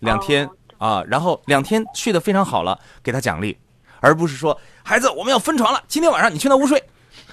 [0.00, 3.56] 两天啊，然后两天睡得非常好了，给他奖励，
[4.00, 6.82] 而不是说孩子我们要分床了，今天晚上你去那屋睡，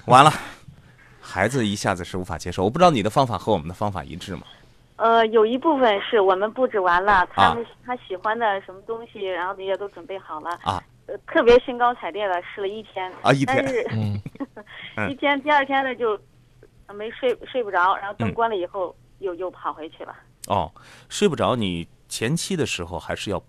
[0.05, 0.33] 完了，
[1.19, 2.63] 孩子一下子是无法接受。
[2.63, 4.43] 我不知道你的方法和我们的方法一致吗？
[4.97, 10.49] 呃，有一部分是我们布置完了，他啊们他喜欢的什么东西，然后也都准备好了。
[10.63, 13.11] 啊，呃，特别兴高采烈的试了一天。
[13.21, 14.21] 啊一天但是、嗯
[14.97, 16.17] 嗯一天第二天呢就
[16.87, 20.15] 呃没睡睡不着，然后灯嗯关了以后、又又跑回去了。
[20.47, 20.71] 哦，
[21.09, 23.41] 睡不着，你前期的时候还是要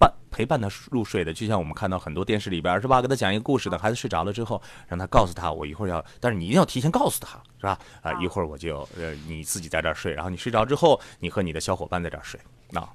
[0.00, 7.78] 伴陪伴他入睡的，就像我们看到很多电视里边是吧，给他讲一个故事，等孩子睡着了之后，让他告诉他我一会儿要，但是你一定要提前告诉他，是吧？
[8.02, 12.40] 啊，一会儿我就呃你自己在这儿睡，然后你睡着之后，你和你的小伙伴在这儿睡，
[12.72, 12.88] 啊，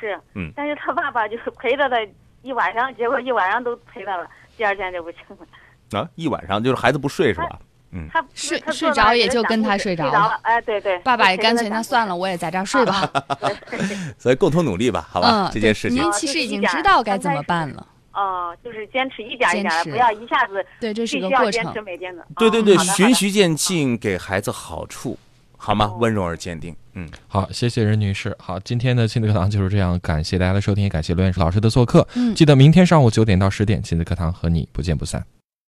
[0.00, 1.96] 是，嗯但是他爸爸就是陪着他
[2.42, 6.00] 一晚上，结果一晚上都陪他了，第二天就不行了。
[6.00, 7.60] 啊，一晚上就是孩子不睡是吧？
[7.94, 10.38] 嗯，他睡他睡着也就跟他睡着了。
[10.42, 13.08] 哎，对对，爸爸也干脆那算了，我也在这儿睡吧。
[14.18, 17.86] 所以共同努力吧，好吧，嗯，这件事情对您其实已经知道该怎么办了。
[18.12, 20.64] 哦，就是坚持一点一点的，不要一下子。
[20.80, 22.24] 对这是个过程坚持每天的。
[22.36, 25.18] 对对对，循序渐进，给孩子好处。
[25.56, 25.94] 好吗？
[25.98, 26.76] 温柔而坚定。
[26.92, 28.36] 嗯，好，谢谢任女士。
[28.38, 32.06] 好，今天的亲子课堂就是这样，感谢大家的收听，也感谢罗院士老师的做客。
[32.14, 35.24] 嗯，记得明天上午九点到十点，亲子课堂和你不见不散。